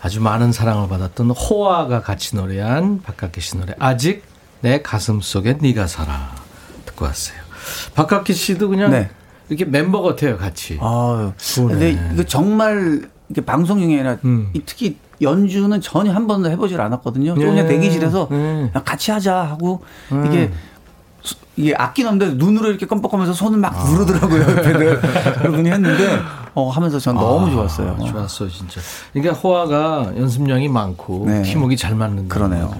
[0.00, 4.22] 아주 많은 사랑을 받았던 호아가 같이 노래한 박학기 씨 노래 아직
[4.62, 6.34] 내 가슴 속에 네가 살아
[6.86, 7.36] 듣고 왔어요.
[7.94, 9.10] 박학기 씨도 그냥 네.
[9.50, 10.78] 이렇게 멤버 같아요, 같이.
[10.80, 11.32] 아유.
[11.54, 11.68] 그러네.
[11.68, 14.48] 근데 이거 정말 이게 방송 중에 아니라 음.
[14.54, 17.34] 이 특히 연주는 전혀 한 번도 해보질 않았거든요.
[17.34, 17.44] 네.
[17.44, 18.70] 그냥 대기실에서 네.
[18.74, 20.24] 야, 같이 하자 하고 음.
[20.26, 20.50] 이게 수-
[21.60, 24.42] 이게 넣는데 눈으로 이렇게 껌뻑하면서 손을 막 누르더라고요.
[24.42, 25.00] 옆에를.
[25.00, 26.20] 그러더니 했는데
[26.54, 27.96] 어 하면서 전 너무 좋았어요.
[28.00, 28.80] 아, 좋았어, 진짜.
[29.12, 31.42] 그러니까 호아가 연습량이 많고 네.
[31.42, 32.74] 팀워크가 잘 맞는 그러네요.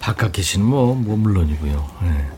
[0.00, 1.90] 박학기 씨는 뭐, 뭐 물론이고요.
[2.02, 2.28] 네.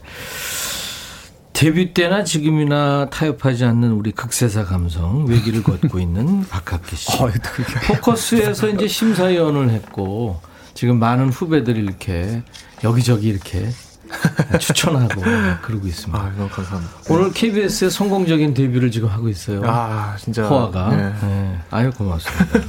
[1.53, 7.23] 데뷔 때나 지금이나 타협하지 않는 우리 극세사 감성 외길을 걷고 있는 박학기 씨.
[7.23, 7.29] 어,
[7.87, 10.41] 포커스에서 이제 심사위원을 했고
[10.73, 12.43] 지금 많은 후배들이 이렇게
[12.83, 13.69] 여기저기 이렇게
[14.59, 15.21] 추천하고
[15.63, 16.19] 그러고 있습니다.
[16.19, 16.93] 아, 너무 감사합니다.
[17.09, 19.63] 오늘 KBS의 성공적인 데뷔를 지금 하고 있어요.
[19.65, 20.47] 아, 진짜.
[20.47, 20.89] 호아가.
[20.95, 21.13] 네.
[21.23, 21.59] 네.
[21.71, 22.61] 아유, 고맙습니다.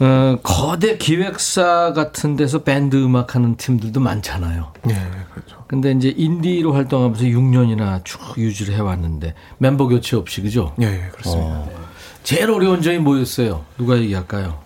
[0.00, 4.72] 어, 거대 기획사 같은 데서 밴드 음악 하는 팀들도 많잖아요.
[4.82, 5.64] 네, 그렇죠.
[5.68, 10.74] 근데 이제 인디로 활동하면서 6년이나 쭉 유지를 해왔는데 멤버 교체 없이, 그죠?
[10.80, 11.44] 예, 예, 그렇습니다.
[11.50, 11.70] 어.
[12.24, 13.64] 제일 어려운 점이 뭐였어요?
[13.78, 14.58] 누가 얘기할까요?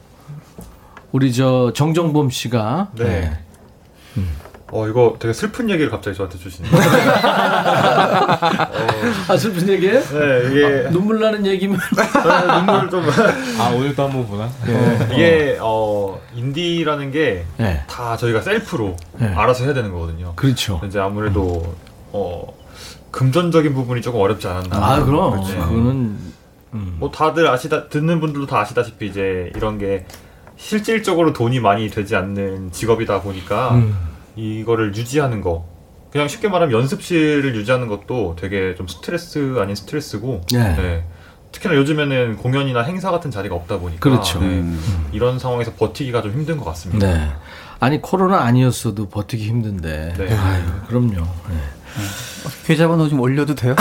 [1.12, 2.92] 우리 저 정정범 씨가.
[2.96, 3.38] 네.
[4.72, 6.72] 어 이거 되게 슬픈 얘기를 갑자기 저한테 주시네요.
[9.28, 10.00] 아, 슬픈 얘기예요?
[10.00, 11.78] 네 이게 아, 눈물 나는 얘기면.
[11.96, 12.02] 네,
[12.56, 13.04] 눈물 좀
[13.60, 14.48] 아 오늘도 한 번 보나?
[15.12, 17.84] 이게 어 인디라는 게다 네.
[18.18, 19.28] 저희가 셀프로 네.
[19.28, 20.32] 알아서 해야 되는 거거든요.
[20.36, 20.80] 그렇죠.
[20.84, 21.74] 이제 아무래도
[22.12, 22.52] 어
[23.12, 24.76] 금전적인 부분이 조금 어렵지 않았나.
[24.76, 25.40] 아, 그럼.
[25.44, 25.54] 네.
[25.54, 26.36] 그거는.
[26.74, 26.96] 음.
[26.98, 30.04] 뭐 다들 아시다 듣는 분들도 다 아시다시피 이제 이런 게
[30.56, 33.96] 실질적으로 돈이 많이 되지 않는 직업이다 보니까 음.
[34.36, 35.66] 이거를 유지하는 거
[36.10, 41.04] 그냥 쉽게 말하면 연습실을 유지하는 것도 되게 좀 스트레스 아닌 스트레스고 네.
[41.52, 44.40] 특히나 요즘에는 공연이나 행사 같은 자리가 없다 보니까 그렇죠.
[44.40, 45.08] 네, 음.
[45.12, 47.06] 이런 상황에서 버티기가 좀 힘든 것 같습니다.
[47.06, 47.30] 네.
[47.80, 50.14] 아니 코로나 아니었어도 버티기 힘든데.
[50.16, 50.34] 네.
[50.34, 51.26] 아유, 그럼요.
[51.96, 52.02] 네.
[52.66, 53.74] 계좌번호 좀 올려도 돼요?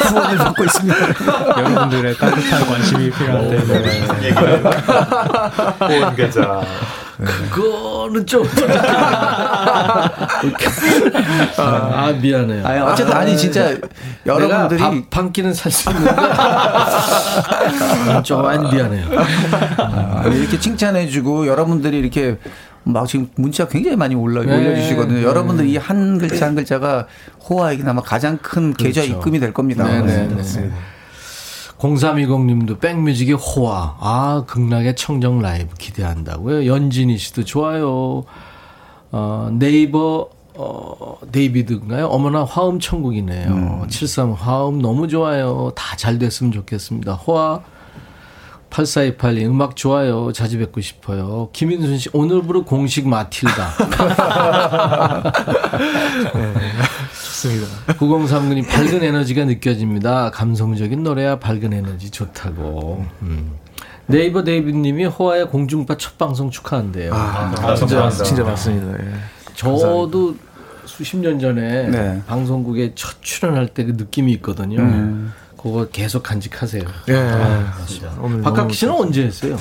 [0.00, 0.96] 후원을 받고 있습니다.
[1.58, 4.62] 여러분들의 따뜻한 관심이 필요한데 무슨 얘기를
[5.78, 6.62] 보온 계좌
[7.50, 8.44] 그거는 좀.
[11.56, 12.66] 아, 미안해요.
[12.66, 13.76] 아니, 어쨌든 아니 진짜
[14.26, 16.12] 여러분들이 내가 밥한 끼는 살 수 있는데
[18.24, 19.06] 좀 많이 미안해요.
[19.78, 22.38] 아, 이렇게 칭찬해주고 여러분들이 이렇게
[22.84, 24.56] 막 지금 문자 굉장히 많이 올라 네.
[24.56, 25.18] 올려주시거든요.
[25.18, 25.22] 네.
[25.24, 27.06] 여러분들 이 한 글자 한 글자가
[27.48, 29.18] 호화에게 아마 가장 큰 계좌 그렇죠.
[29.18, 29.84] 입금이 될 겁니다.
[29.84, 30.70] 네네 네.
[31.78, 33.96] 0320님도 백뮤직의 호화.
[34.00, 36.66] 아, 극락의 청정 라이브 기대한다고요.
[36.66, 38.22] 연진희 씨도 좋아요.
[39.10, 42.06] 어, 네이버, 어, 데이비드인가요?
[42.06, 43.86] 어머나 화음 천국이네요.
[43.88, 45.72] 73 화음 너무 좋아요.
[45.74, 47.14] 다 잘 됐으면 좋겠습니다.
[47.14, 47.60] 호화.
[48.72, 50.32] 8428님, 음악 좋아요.
[50.32, 51.50] 자주 뵙고 싶어요.
[51.52, 53.70] 김인순 씨, 오늘부로 공식 마틸다.
[57.12, 57.66] 좋습니다.
[57.98, 60.30] 9039님 밝은 에너지가 느껴집니다.
[60.30, 63.04] 감성적인 노래야 밝은 에너지 좋다고.
[63.22, 63.52] 음.
[64.06, 67.14] 네이버 데이비드님이 호화의 공중파 첫 방송 축하한대요.
[67.14, 68.24] 아, 아, 진짜, 감사합니다.
[68.24, 69.04] 진짜 맞습니다.
[69.04, 69.12] 예.
[69.54, 70.34] 저도
[70.86, 72.22] 수십 년 전에 네.
[72.26, 74.80] 방송국에 첫 출연할 때 그 느낌이 있거든요.
[74.80, 75.32] 음.
[75.62, 76.82] 그거 계속 간직하세요.
[77.08, 77.14] 예.
[77.14, 77.72] 아,
[78.42, 79.56] 박학기 너무 씨는 언제 했어요?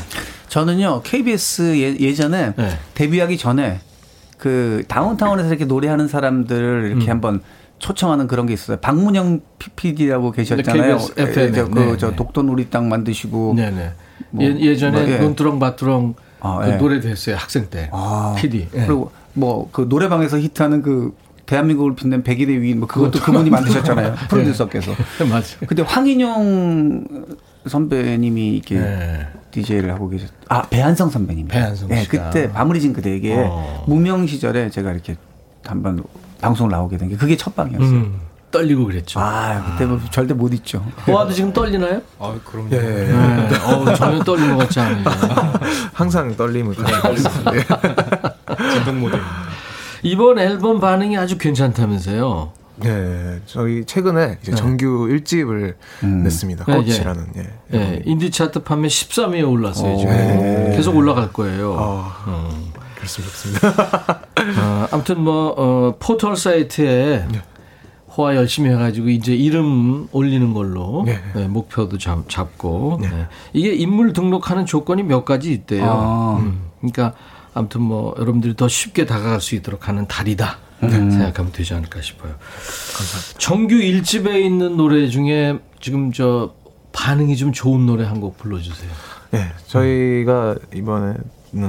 [0.47, 2.80] 저는요 KBS 예, 예전에 네.
[2.95, 3.80] 데뷔하기 전에
[4.38, 7.10] 그 다운타운에서 이렇게 노래하는 사람들을 이렇게 음.
[7.10, 7.41] 한번
[7.78, 8.78] 초청하는 그런 게 있어요.
[8.78, 10.97] 박문영 PPD라고 계셨잖아요.
[10.97, 11.54] KBS FM.
[11.54, 12.16] 저, 그, 네, 저 네.
[12.16, 13.91] 독도 우리 땅 만드시고 네네.
[14.32, 15.18] 뭐, 예, 뭐, 예.
[15.20, 16.76] 논두렁 바두렁 아, 그 예.
[16.78, 17.36] 노래도 했어요.
[17.38, 17.89] 학생 때.
[17.91, 18.68] 아, PD.
[18.74, 18.86] 예.
[18.86, 21.16] 그리고 뭐 그 노래방에서 히트하는 그
[21.52, 24.16] 대한민국을 빛낸 백일의 위인 뭐 그것도 그분이 만드셨잖아요.
[24.30, 24.93] 프로듀서께서.
[25.30, 25.58] 맞아.
[25.68, 27.06] 근데 황인용
[27.68, 29.28] 선배님이 이렇게 네.
[29.52, 30.30] DJ를 하고 계셨.
[30.47, 31.49] 아 배한성 선배님.
[31.49, 32.30] 배한성 네, 씨가.
[32.30, 33.84] 그때 마무리진 그대에게 어.
[33.86, 35.18] 무명 시절에 제가 이렇게
[35.66, 36.02] 한번
[36.39, 37.89] 방송을 나오게 된 게 그게 첫 방이었어요.
[37.89, 39.20] 음, 떨리고 그랬죠.
[39.20, 40.86] 아 그때 뭐 절대 못 잊죠.
[41.06, 42.02] 호화도 지금 떨리나요?
[42.18, 42.70] 아 그럼요.
[42.72, 42.80] 예.
[42.80, 43.58] 네.
[43.66, 45.04] 어우, 전혀 떨린 것 같지 않아요.
[45.91, 47.56] 항상 떨림을 가지고 있습니다.
[47.58, 47.66] 예.
[48.74, 49.18] 진동 모드.
[50.04, 52.52] 이번 앨범 반응이 아주 괜찮다면서요.
[52.78, 54.58] 네, 저희 최근에 이제 네.
[54.58, 56.24] 정규 1집을 음.
[56.24, 56.66] 냈습니다.
[56.66, 57.49] 네, 꽃이라는 예.
[57.74, 58.02] 예, 앨범이.
[58.06, 60.12] 인디 차트 판매 13위에 올랐어요, 지금.
[60.12, 60.74] 네.
[60.76, 61.76] 계속 올라갈 거예요.
[61.78, 62.72] 아, 음.
[62.95, 63.34] 그렇습니다.
[63.34, 64.22] 좋습니다.
[64.62, 67.41] 어, 아무튼 뭐, 어, 포털 사이트에 네.
[68.18, 71.20] 호화 열심히 해가지고 이제 이름 올리는 걸로 네.
[71.34, 73.10] 네, 목표도 잡, 잡고 네.
[73.10, 73.28] 네.
[73.54, 75.86] 이게 인물 등록하는 조건이 몇 가지 있대요.
[75.86, 76.38] 아.
[76.39, 77.14] 음, 그러니까
[77.54, 82.34] 아무튼 뭐 여러분들이 더 쉽게 다가갈 수 있도록 하는 달이다 생각하면 되지 않을까 싶어요.
[82.39, 83.39] 감사합니다.
[83.39, 86.54] 정규 1집에 있는 노래 중에 지금 저
[86.91, 88.89] 반응이 좀 좋은 노래 한 곡 불러주세요.
[89.36, 91.14] 예, 저희가 이번에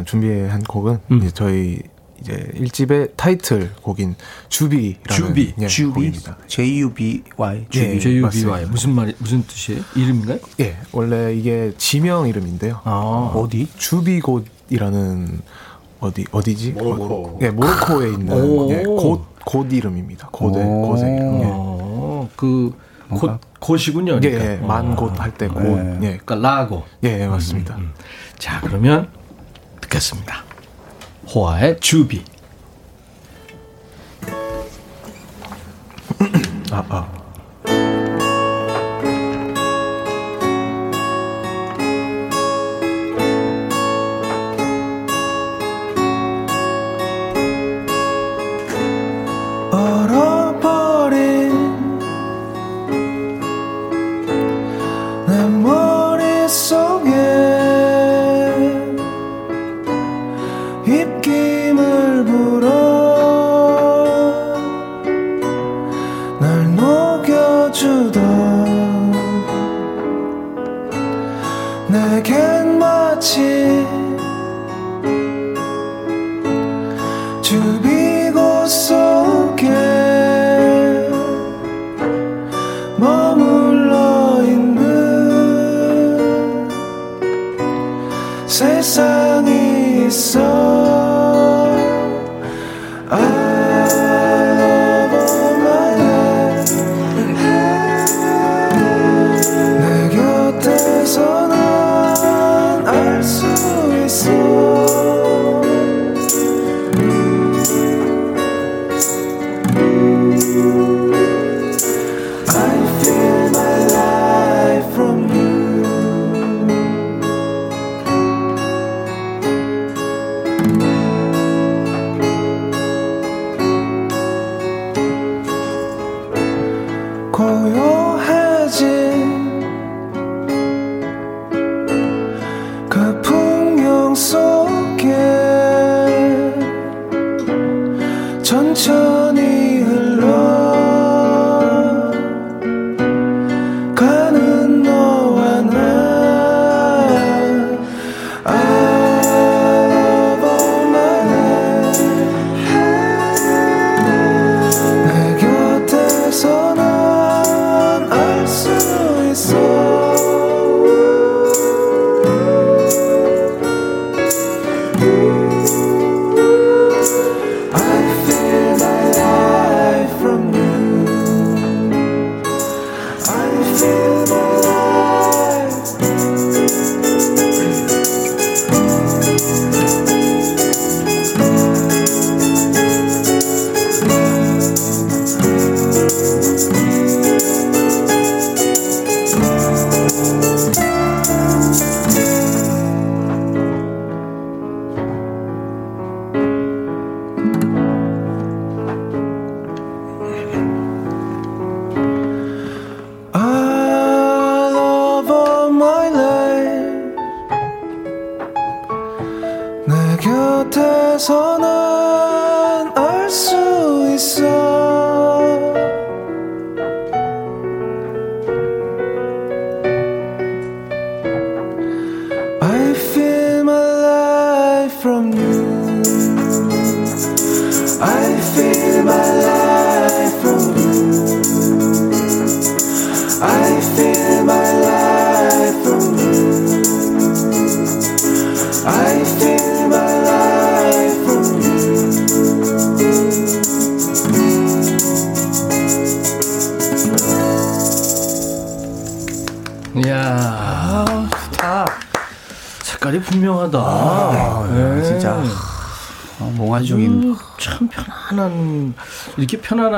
[0.06, 1.18] 준비한 곡은 음.
[1.18, 1.78] 이제 저희
[2.20, 4.14] 이제 일집의 타이틀 곡인
[4.48, 6.38] 주비라는 주비, 예, 주비 곡입니다.
[6.46, 7.84] J U B Y 주비.
[7.84, 8.70] 예, JUBY 맞습니다.
[8.70, 9.82] 무슨 말이 무슨 뜻이에요?
[9.96, 10.38] 이름인가요?
[10.60, 12.80] 예, 원래 이게 지명 이름인데요.
[12.84, 13.68] 아, 어디?
[13.76, 15.40] 주비곳이라는
[16.02, 16.72] 어디 어디지?
[16.72, 17.38] 모로코.
[17.42, 18.12] 예, 모로코에 오.
[18.12, 20.28] 있는 예, 곳, 곳 이름입니다.
[20.32, 20.50] 오.
[20.52, 21.40] 곳의 이름.
[21.40, 21.44] 예.
[21.46, 22.76] 어, 그
[23.08, 24.16] 곧, 곧이군요.
[24.24, 24.52] 예, 그러니까.
[24.52, 25.62] 예, 만곳 할때 곳.
[25.62, 25.94] 네.
[26.02, 26.16] 예.
[26.18, 26.82] 그러니까 라고.
[27.04, 27.76] 예, 예, 맞습니다.
[27.76, 27.92] 음.
[28.38, 29.08] 자, 그러면
[29.80, 30.42] 듣겠습니다.
[31.32, 32.24] 호아의 주비.
[36.72, 37.21] 아, 아.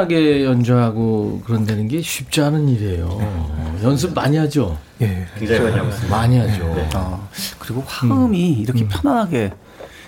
[0.04, 3.08] 편안하게 연주하고 그런다는 게 쉽지 않은 일이에요.
[3.10, 4.78] 어, 연습 많이 하죠.
[5.00, 5.26] 예.
[5.38, 6.16] 굉장히 많이 있습니다.
[6.16, 6.88] 많이 하죠.
[6.94, 7.28] 어,
[7.58, 9.52] 그리고 화음이 이렇게 편안하게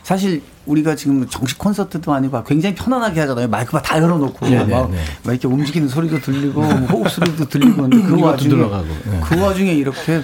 [0.03, 3.49] 사실 우리가 지금 정식 콘서트도 아니고 굉장히 편안하게 하잖아요.
[3.49, 4.99] 마이크가 다 열어놓고 네, 네, 막, 네.
[5.25, 8.87] 막 이렇게 움직이는 소리도 들리고 뭐 호흡 소리도 들리고 근데 그 와중에 들어가고.
[8.87, 9.21] 네.
[9.25, 10.23] 그 와중에 이렇게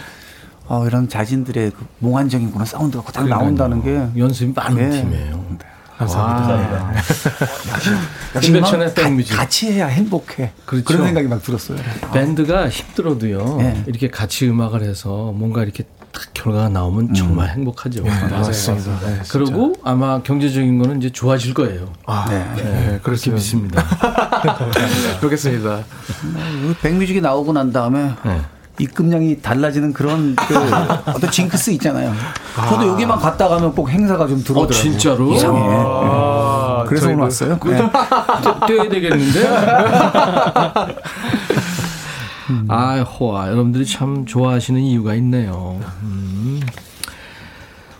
[0.67, 5.03] 어, 이런 자신들의 그 몽환적인 그런 사운드가 딱 나온다는 게 연습이 많은 네.
[5.03, 5.45] 팀이에요.
[6.07, 6.93] 감사합니다.
[8.35, 9.37] 역시 가- 백뮤직.
[9.37, 10.53] 같이 해야 행복해.
[10.67, 10.85] 그렇죠.
[10.85, 11.79] 그런 생각이 막 들었어요.
[12.13, 13.59] 밴드가 힘들어도요.
[13.61, 13.85] 예.
[13.87, 18.05] 이렇게 같이 음악을 해서 뭔가 이렇게 딱 결과가 나오면 정말 행복하죠.
[18.05, 19.01] 맞습니다.
[19.01, 19.21] 네.
[19.31, 21.91] 그리고 아마 경제적인 거는 이제 좋아질 거예요.
[22.07, 22.39] 아, 네.
[22.57, 23.35] 네, 그렇게 그렇습니다.
[23.83, 23.83] 믿습니다.
[25.21, 25.85] 그렇겠습니다.
[26.23, 28.41] 그 백뮤직이 나오고 난 다음에 네.
[28.83, 30.55] 입금량이 달라지는 그런 그
[31.15, 32.13] 어떤 징크스 있잖아요.
[32.69, 34.79] 저도 여기만 갔다 가면 꼭 행사가 좀 들어오더라고요.
[34.79, 35.33] 어, 진짜로?
[35.33, 35.61] 이상해.
[35.63, 36.89] 아, 네.
[36.89, 37.59] 그래서 오늘 그- 왔어요.
[37.65, 37.91] 네.
[38.67, 39.49] 뛰어야 되겠는데?
[42.69, 43.49] 아, 호아.
[43.49, 45.81] 여러분들이 참 좋아하시는 이유가 있네요.
[46.03, 46.61] 음.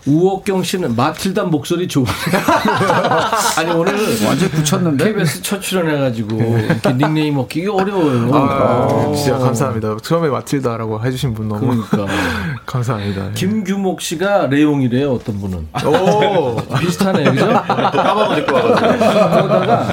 [0.05, 2.13] 우옥경 씨는 마틸다 목소리 좋으네요.
[3.57, 3.93] 아니, 오늘
[4.25, 5.05] 완전 붙였는데.
[5.05, 8.29] KBS 첫 출연해가지고 이렇게 닉네임 먹기 어려워요.
[8.33, 9.95] 아, 진짜 감사합니다.
[10.03, 12.13] 처음에 마틸다라고 해주신 분 너무 그러니까.
[12.65, 13.31] 감사합니다.
[13.31, 15.67] 김규목 씨가 레용이래요, 어떤 분은.
[15.85, 17.45] 오, 비슷하네요, 그죠?
[17.47, 18.53] 듣고 와가지고.
[18.53, 19.87] 그러다가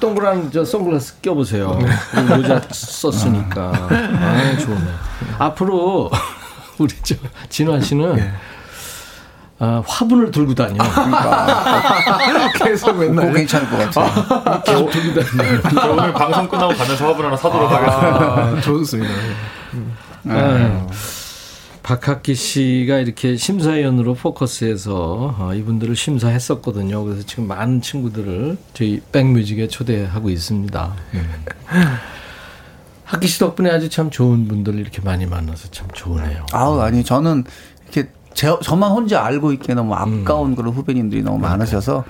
[0.00, 1.78] 동그란 저 선글라스 껴보세요.
[2.10, 3.72] 그리고 모자 썼으니까.
[3.90, 4.80] 아, 좋네.
[5.38, 6.10] 앞으로
[6.78, 7.14] 우리 저
[7.50, 8.32] 진환 씨는
[9.64, 10.74] 아, 화분을 들고 다녀.
[12.58, 13.32] 계속 그거 맨날.
[13.32, 14.60] 괜찮을 것 같아요.
[14.64, 15.60] 계속 들고 다녀.
[15.80, 18.56] 저 오늘 방송 끝나고 가면서 화분 하나 사도록 하겠습니다.
[18.56, 19.14] 아, 좋습니다.
[20.30, 20.86] 아,
[21.84, 27.04] 박학기 씨가 이렇게 심사위원으로 포커스해서 어, 이분들을 심사했었거든요.
[27.04, 30.92] 그래서 지금 많은 친구들을 저희 백뮤직에 초대하고 있습니다.
[31.14, 31.30] 음.
[33.04, 36.46] 학기 씨 덕분에 아주 참 좋은 분들 이렇게 많이 만나서 참 좋으네요.
[36.52, 37.44] 아우 아니 저는
[38.34, 42.04] 제, 저만 혼자 알고 있기에 너무 아까운 그런 후배님들이 너무 많으셔서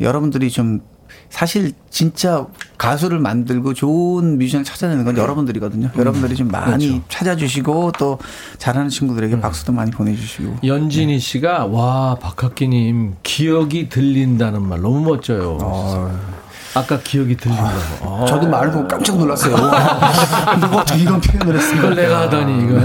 [0.00, 0.80] 여러분들이 좀
[1.28, 2.46] 사실 진짜
[2.78, 5.90] 가수를 만들고 좋은 뮤지션을 찾아내는 건 여러분들이거든요.
[5.96, 8.18] 여러분들이 좀 많이 찾아주시고 또
[8.58, 10.58] 잘하는 친구들에게 박수도 많이 보내주시고.
[10.64, 15.58] 연진희 씨가 와 박학기님 기억이 들린다는 말 너무 멋져요.
[16.74, 17.68] 아까 기억이 들린다고.
[18.02, 19.54] 아, 저도 말을 보고 깜짝 놀랐어요.
[19.54, 21.78] 와, 누가 어떻게 이런 표현을 했을까?
[21.78, 22.80] 이걸 내가 하다니 이거.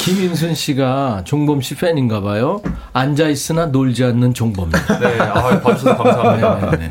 [0.00, 2.60] 김인순 씨가 종범 씨 팬인가 봐요.
[2.92, 4.70] 앉아 있으나 놀지 않는 종범.
[4.70, 6.70] 네, 아, 봐주셔서 감사합니다.
[6.72, 6.90] 네, 네.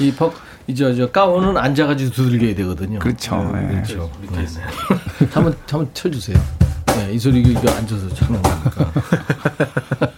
[0.00, 0.32] 이 벅,
[0.66, 2.98] 이저 저 가운은 앉아가지고 두들겨야 되거든요.
[2.98, 3.36] 그렇죠.
[3.54, 3.66] 네.
[3.68, 4.10] 그렇죠.
[4.32, 5.28] 네, 네.
[5.32, 6.38] 한번 한번 쳐주세요.
[6.96, 8.92] 네, 이 소리 이거 앉아서 차는 거니까.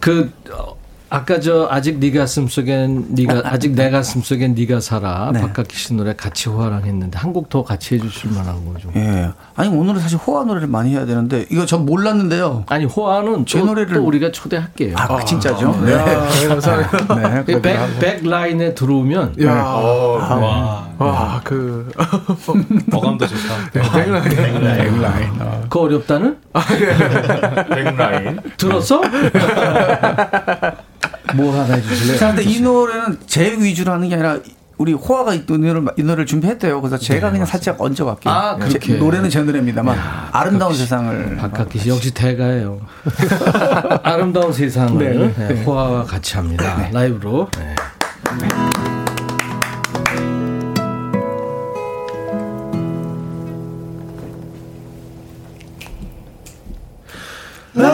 [0.00, 0.74] 그 어,
[1.14, 5.42] 아까 저 아직 네 가슴 속엔 네가 아직 내 가슴 속엔 네가 살아 네.
[5.42, 8.92] 박학기 씨 노래 같이 호화랑 했는데 한 곡 더 같이 해주실 만한 거 좀.
[8.96, 9.28] 예.
[9.54, 12.64] 아니 오늘은 사실 호화 노래를 많이 해야 되는데 이거 전 몰랐는데요.
[12.68, 14.94] 아니 호화는 제 또, 노래를- 또 우리가 초대할게요.
[14.96, 15.78] 아, 그 진짜죠?
[15.84, 17.14] 네, 네, 감사합니다.
[17.14, 17.44] 네.
[17.44, 20.88] 그 백, 백 라인에 들어오면 야, 어, 와.
[20.98, 21.90] 와, 그,
[22.92, 23.70] 어감도 좋다.
[23.72, 25.32] 백라인.
[25.68, 26.38] 그 어렵다는
[27.68, 28.38] 백라인.
[28.56, 29.02] 들었어?
[31.36, 32.18] 뭐 하나 해주실래요?
[32.18, 34.38] 자, 근데 이 노래는 제 위주로 하는 게 아니라
[34.78, 36.80] 우리 호화가 이 노래를, 이 노래를 준비했대요.
[36.80, 38.32] 그래서 제가 그냥 살짝 얹어갈게요.
[38.32, 38.94] 아, 제- 그렇게.
[38.94, 39.96] 노래는 제 노래입니다만
[40.32, 41.36] 아름다운 세상을.
[41.36, 42.80] 박학기 씨 역시 대가예요.
[44.02, 46.88] 아름다운 세상을 네, 네, 호화와 같이 합니다.
[46.92, 47.48] 라이브로.
[47.58, 47.74] 네.
[57.74, 57.84] 외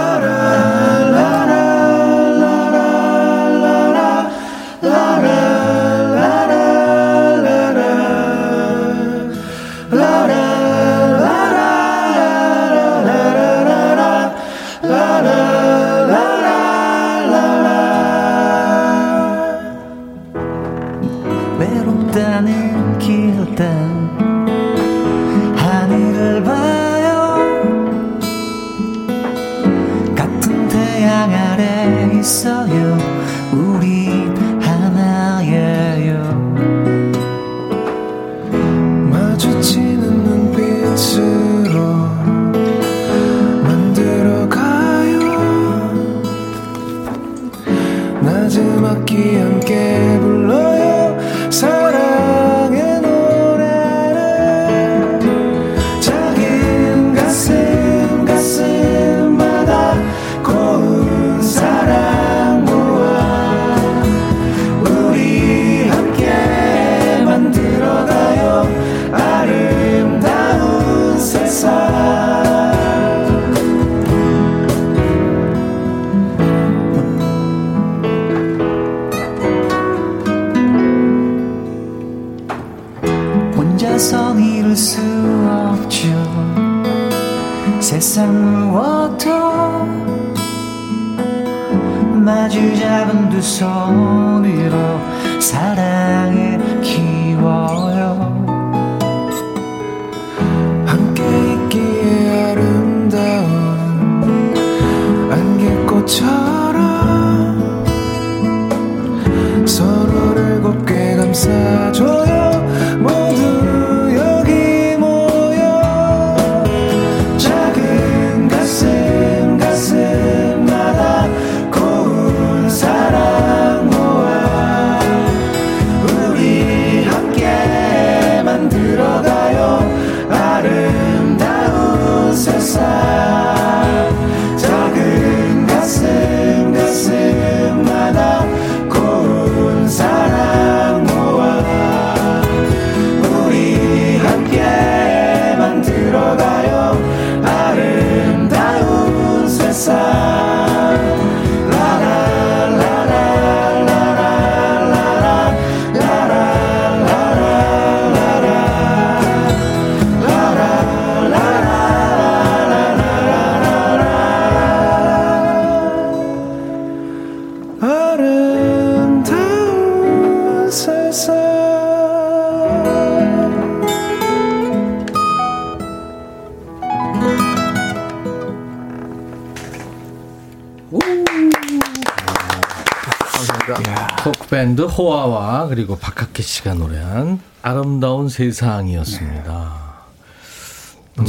[184.89, 189.58] 호아와 그리고 박학기 씨가 노래한 아름다운 세상이었습니다.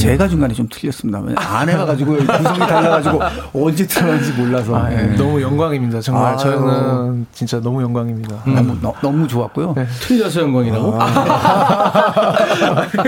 [0.10, 1.22] 제가 중간에 좀 틀렸습니다.
[1.36, 3.20] 안 해봐가지고 구성이 달라가지고
[3.53, 4.95] 언제 틀었는지 몰라서 아, 예.
[5.03, 5.16] 네.
[5.16, 6.01] 너무 영광입니다.
[6.01, 6.38] 정말 아유.
[6.39, 8.43] 저는 진짜 너무 영광입니다.
[8.43, 9.76] 너무, 너, 너무 좋았고요.
[10.01, 10.91] 틀려서 영광이라고?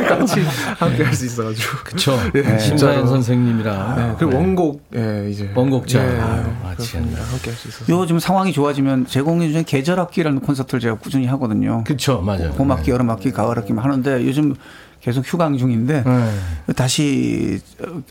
[0.08, 0.42] 같이
[0.78, 1.78] 함께 할 수 있어가지고.
[1.84, 2.14] 그쵸.
[2.36, 3.08] 예, 심사연 진짜로.
[3.08, 3.96] 선생님이랑.
[3.96, 4.38] 네, 그리고 네.
[4.38, 5.50] 원곡, 예, 이제.
[5.56, 6.00] 원곡자.
[6.04, 6.52] 예, 그렇습니다.
[6.64, 7.18] 마치겠네요.
[7.18, 7.86] 함께 할 수 있어서.
[7.90, 11.84] 요즘 상황이 좋아지면 제공해 주는 계절학기라는 콘서트를 제가 꾸준히 하거든요.
[11.84, 12.52] 그쵸, 맞아요.
[12.52, 14.54] 봄학기, 여름학기, 가을학기만 하는데 요즘
[15.02, 16.74] 계속 휴강 중인데 네.
[16.74, 17.60] 다시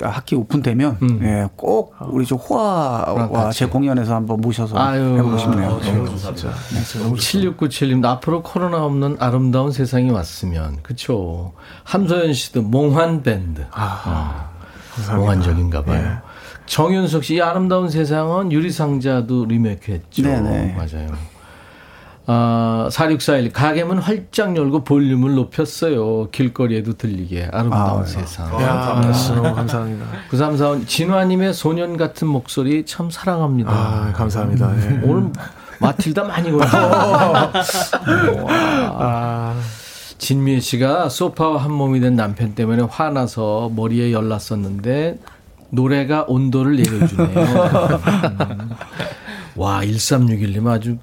[0.01, 1.21] 학기 오픈되면 음.
[1.23, 3.53] 예, 꼭 우리 저 호아와.
[3.53, 5.81] 제 공연에서 한번 모셔서 아유, 해보고 싶네요.
[5.81, 6.51] 아, 너무 감사합니다.
[6.51, 10.79] 7697님, 앞으로 코로나 없는 아름다운 세상이 왔으면.
[10.83, 11.53] 그쵸.
[11.85, 13.65] 함소연 씨도 몽환 밴드.
[13.71, 14.51] 아,
[15.09, 16.05] 어, 몽환적인가 봐요.
[16.05, 16.31] 예.
[16.67, 20.23] 정윤석 씨, 이 아름다운 세상은 유리상자도 리메이크 했죠.
[20.23, 20.75] 네네.
[20.75, 21.09] 맞아요.
[22.33, 23.53] 아, 4641.
[23.53, 26.31] 가게문 활짝 열고 볼륨을 높였어요.
[26.31, 27.49] 길거리에도 들리게.
[27.51, 28.47] 아름다운 아, 세상.
[28.63, 29.03] 야,
[29.35, 30.07] 너무 감사합니다.
[30.31, 30.87] 9345.
[30.87, 33.73] 진화님의 소년 같은 목소리 참 사랑합니다.
[33.73, 34.73] 아, 감사합니다.
[34.77, 35.01] 예.
[35.03, 35.33] 오늘
[35.81, 36.67] 마틸다 많이 걸려.
[38.97, 39.61] 아,
[40.19, 45.19] 진미애 씨가 소파와 한 몸이 된 남편 때문에 화나서 머리에 열났었는데
[45.71, 47.35] 노래가 온도를 내려주네요.
[49.57, 50.99] 와, 1361님 아주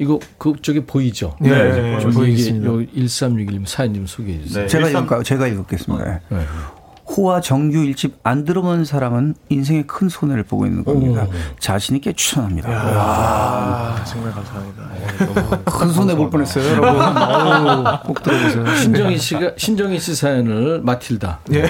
[0.00, 1.36] 이거 그쪽에 보이죠?
[1.40, 2.66] 네, 네, 이게 있습니다.
[2.66, 4.62] 요 1361님 사연 좀 소개해 주세요.
[4.62, 5.22] 네, 제가 읽을까요?
[5.22, 6.20] 제가 읽겠습니다.
[6.30, 6.38] 네.
[7.16, 11.24] 호와 정규 일집 안 들어본 사람은 인생의 큰 손해를 보고 있는 겁니다.
[11.24, 11.30] 오.
[11.58, 12.68] 자신 있게 추천합니다.
[12.70, 14.82] 아, 정말 감사합니다.
[15.64, 17.00] 큰 손해 볼 뻔했어요, 여러분.
[17.00, 18.64] 어우, 꼭 들어보세요.
[18.76, 21.40] 신정희 씨가 신정희 씨 사연을 마틸다.
[21.52, 21.64] 예.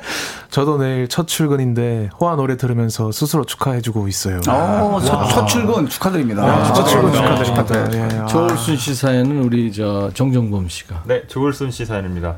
[0.50, 4.40] 저도 내일 첫 출근인데 호화 노래 들으면서 스스로 축하해주고 있어요.
[4.46, 6.42] 어, 첫, 첫 출근 축하드립니다.
[6.42, 7.44] 아, 첫 출근 축하드립니다.
[7.64, 8.16] 축하드립니다.
[8.16, 8.26] 예, 아.
[8.26, 11.04] 조울순 씨 사연은 우리 저 정정범 씨가.
[11.06, 12.36] 네, 조울순 씨 사연입니다.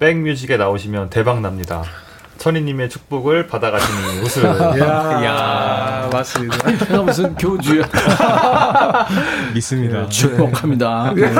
[0.00, 1.84] 백뮤직에 나오시면 대박 납니다.
[2.38, 4.44] 천희님의 축복을 받아가시니 웃음.
[4.80, 6.70] 야, 맞습니다.
[6.70, 7.84] 내가 무슨 교주야.
[9.52, 10.08] 믿습니다.
[10.08, 11.12] 축복합니다.
[11.14, 11.30] 네.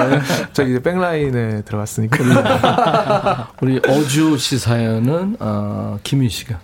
[0.53, 3.49] 저 이제 백라인에 들어갔으니까.
[3.63, 6.59] 우리 어주 씨 사연은 어, 김윤 씨가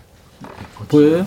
[0.89, 1.27] 보여요?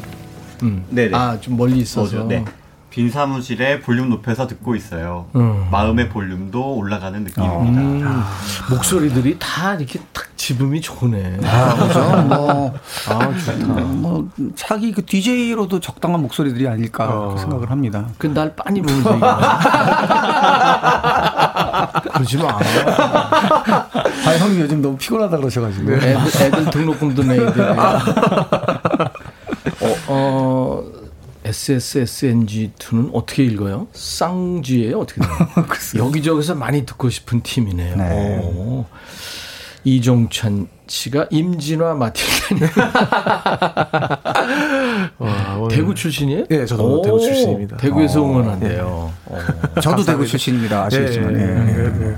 [0.62, 0.86] 음.
[0.90, 1.18] 네네.
[1.18, 2.26] 아, 좀 멀리 있어서.
[2.26, 2.46] 네.
[2.92, 5.28] 빈 사무실에 볼륨 높여서 듣고 있어요.
[5.36, 5.68] 음.
[5.72, 7.82] 마음의 볼륨도 올라가는 느낌입니다.
[7.82, 8.24] 음,
[8.70, 11.40] 목소리들이 다 이렇게 딱 지음이 좋네.
[11.44, 12.00] 아, 그죠?
[12.24, 12.74] 뭐,
[13.10, 13.74] 아, 좋다.
[13.82, 17.36] 뭐, 차기 그 DJ로도 적당한 목소리들이 아닐까 어.
[17.38, 18.08] 생각을 합니다.
[18.18, 19.04] 그날 빤히 얘기해.
[22.14, 22.58] 그러지 마.
[22.58, 25.92] 아, 형님 요즘 너무 피곤하다 그러셔가지고.
[25.92, 27.62] 애들, 애들 등록금도 내야 돼.
[29.82, 30.84] 어, 어,
[31.44, 33.88] SSSNG2는 어떻게 읽어요?
[33.92, 35.00] 쌍쥐예요?
[35.00, 35.32] 어떻게 돼요?
[36.06, 37.98] 여기저기서 많이 듣고 싶은 팀이네요.
[37.98, 38.40] 네.
[38.42, 38.86] 오.
[39.84, 41.94] 이종찬 씨가 임진화
[45.18, 46.46] 와, 오늘- 대구 출신이에요?
[46.52, 47.78] 예, 저도 오, 대구 출신입니다.
[47.78, 49.14] 대구에서 어, 응원한대요.
[49.26, 49.40] 어.
[49.82, 50.86] 저도 대구 출신입니다.
[50.86, 51.36] 아시겠지만.
[51.36, 51.84] 예, 예, 예, 예.
[52.06, 52.16] 예, 예.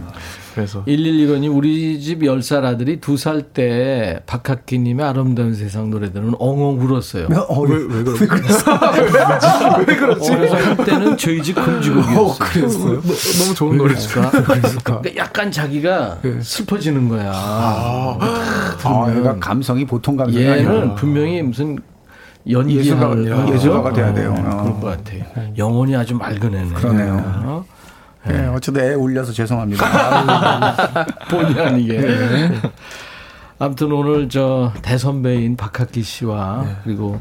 [0.53, 6.79] 그래서 111호님 우리 집 10살 아들이 2살 때 박학기 님의 아름다운 세상 노래 들으면 엉엉
[6.81, 7.27] 울었어요.
[7.47, 8.03] 어, 왜, 왜?
[8.05, 8.65] 왜 그러지?
[8.69, 12.19] 어, 그래서 한때는 저희 집 금지곡이었어요.
[12.19, 13.01] 어, 그랬어요?
[13.01, 14.31] 너- 너무 좋은 노래니까.
[14.83, 17.31] 그러니까 약간 자기가 슬퍼지는 거야.
[17.33, 21.77] 아, 얘가 감성이 보통 감성이 얘는 아니고 분명히 무슨
[22.49, 24.33] 연기하는 예술가가 돼야 돼요.
[24.37, 24.63] 어, 어.
[24.63, 25.23] 그럴 것 같아요.
[25.57, 26.73] 영혼이 아주 맑은 애네.
[26.73, 27.23] 그러네요.
[27.45, 27.65] 어?
[28.29, 31.05] 예, 어쩌다 애 울려서 죄송합니다.
[31.29, 32.61] 본의 아니게.
[33.57, 37.19] 아무튼 오늘 저 대선배인 박학기 씨와 그리고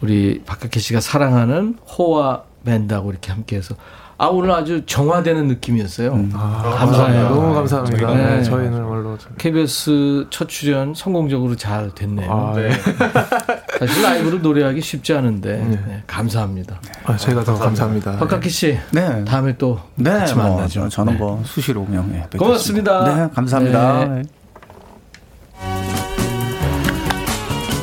[0.00, 3.74] 우리 박학기 씨가 사랑하는 호와 밴드하고 이렇게 함께해서
[4.22, 6.12] 아 오늘 아주 정화되는 느낌이었어요.
[6.32, 7.28] 감사해요.
[7.30, 8.14] 너무 감사합니다.
[8.14, 8.36] 네.
[8.36, 12.30] 네, 저희는 원로 좀 KBS 첫 출연 성공적으로 잘 됐네요.
[12.30, 12.70] 아, 네.
[13.80, 16.80] 사실 라이브로 노래하기 쉽지 않은데 네, 감사합니다.
[17.02, 18.12] 아, 저희가 더 감사합니다.
[18.18, 19.24] 박학기 씨 네.
[19.24, 20.82] 다음에 또 네, 같이 뭐, 만나죠.
[20.82, 21.18] 저- 저는 네.
[21.18, 22.38] 뭐 수시로 그냥 예, 뵙겠습니다.
[22.38, 23.04] 고맙습니다.
[23.16, 24.04] 네, 감사합니다.
[24.04, 24.22] 네.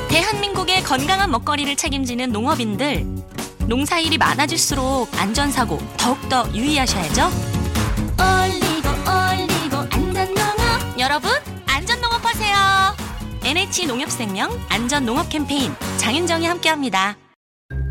[0.07, 3.05] 대한민국의 건강한 먹거리를 책임지는 농업인들.
[3.69, 7.29] 농사일이 많아질수록 안전사고 더욱더 유의하셔야죠.
[8.17, 10.99] 올리고 올리고 안전농업.
[10.99, 11.29] 여러분,
[11.67, 12.55] 안전농업하세요.
[13.45, 17.15] NH 농협생명 안전농업 캠페인 장윤정이 함께합니다.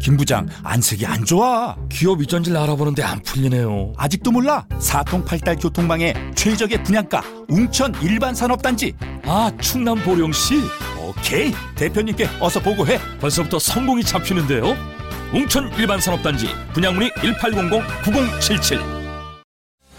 [0.02, 6.84] 김 부장 안색이 안 좋아 기업 이전질 알아보는데 안 풀리네요 아직도 몰라 사통팔달 교통망의 최적의
[6.84, 8.94] 분양가 웅천 일반산업단지
[9.24, 10.60] 아 충남 보령시
[11.00, 14.97] 오케이 대표님께 어서 보고해 벌써부터 성공이 잡히는데요
[15.32, 18.80] 웅천 일반산업단지 분양문의 1800-9077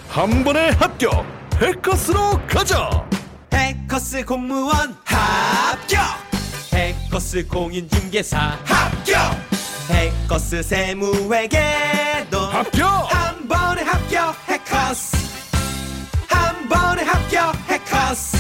[0.10, 1.26] 한 번에 합격
[1.62, 3.08] 해커스로 가자!
[3.54, 6.02] 해커스 공무원 합격!
[6.74, 9.18] 해커스 공인중개사 합격!
[9.90, 12.88] 해커스 세무회계도 합격!
[13.14, 15.18] 한 번에 합격 해커스!
[16.28, 18.39] 한 번에 합격 해커스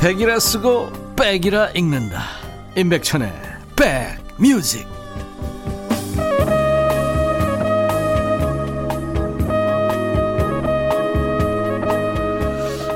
[0.00, 2.22] 백이라 쓰고 백이라 읽는다.
[2.74, 3.30] 임백천의
[3.76, 4.86] 백뮤직.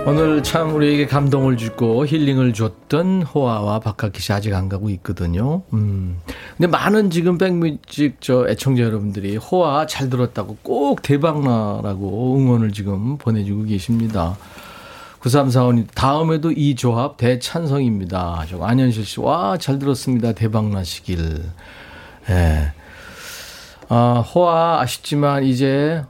[0.07, 5.63] 오늘 참 우리에게 감동을 주고 힐링을 줬던 호아와 박학기 씨 아직 안 가고 있거든요.
[5.75, 6.21] 음.
[6.57, 13.65] 근데 많은 지금 백뮤직 저 애청자 여러분들이 호아 잘 들었다고 꼭 대박나라고 응원을 지금 보내주고
[13.65, 14.39] 계십니다.
[15.25, 18.45] 9345님, 다음에도 이 조합 대찬성입니다.
[18.49, 20.33] 저 안현실 씨, 와, 잘 들었습니다.
[20.33, 21.43] 대박 나시길.
[22.29, 22.73] 예.
[23.89, 26.03] 아, 호아 아쉽지만 이제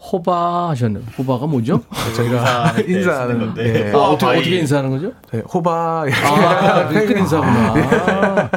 [0.00, 1.00] 호바 하셨네.
[1.18, 1.82] 호바가 뭐죠?
[2.16, 3.92] 저희가 인사하는 네.
[3.92, 5.12] 아, 어떻게, 어떻게 인사하는 거죠?
[5.30, 7.74] 네, 호바 아, 끝 인사구나.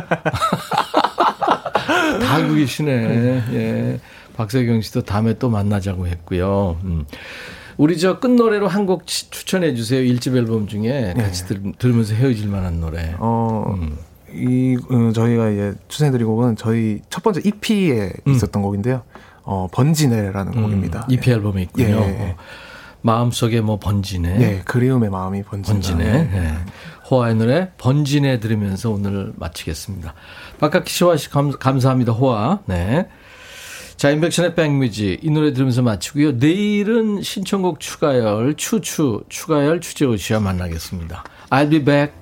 [2.22, 3.44] 다 알고 계시네.
[3.54, 4.00] 예.
[4.36, 6.80] 박세경 씨도 다음에 또 만나자고 했고요.
[6.86, 7.06] 음.
[7.82, 10.02] 우리 저 끝노래로 한 곡 추천해 주세요.
[10.02, 13.16] 일집 앨범 중에 같이 들, 들으면서 헤어질 만한 노래.
[13.18, 13.98] 어, 음.
[14.34, 19.02] 이 어, 저희가 이제 추천해드린 곡은 저희 첫 번째 EP에 있었던 곡인데요.
[19.44, 21.08] 어, 번지네라는 곡입니다.
[21.10, 21.36] EP 음.
[21.36, 21.88] 앨범에 있군요.
[21.88, 22.32] 예, 예.
[22.32, 22.36] 어.
[23.02, 24.38] 마음속에 뭐 번지네.
[24.38, 25.74] 네, 그리움의 마음이 번진다.
[25.74, 26.30] 번지네.
[26.34, 26.54] 예.
[27.10, 30.14] 호아의 노래 번지네 들으면서 오늘 마치겠습니다.
[30.60, 32.12] 박학기 씨와 씨 감, 감사합니다.
[32.12, 32.60] 호아.
[32.68, 33.08] 네.
[34.02, 36.32] 자, 인백션의 백뮤직 이 노래 들으면서 마치고요.
[36.32, 41.24] 내일은 신청곡 추가열 추추 추가열 추재호 씨와 만나겠습니다.
[41.52, 42.21] I'll be back.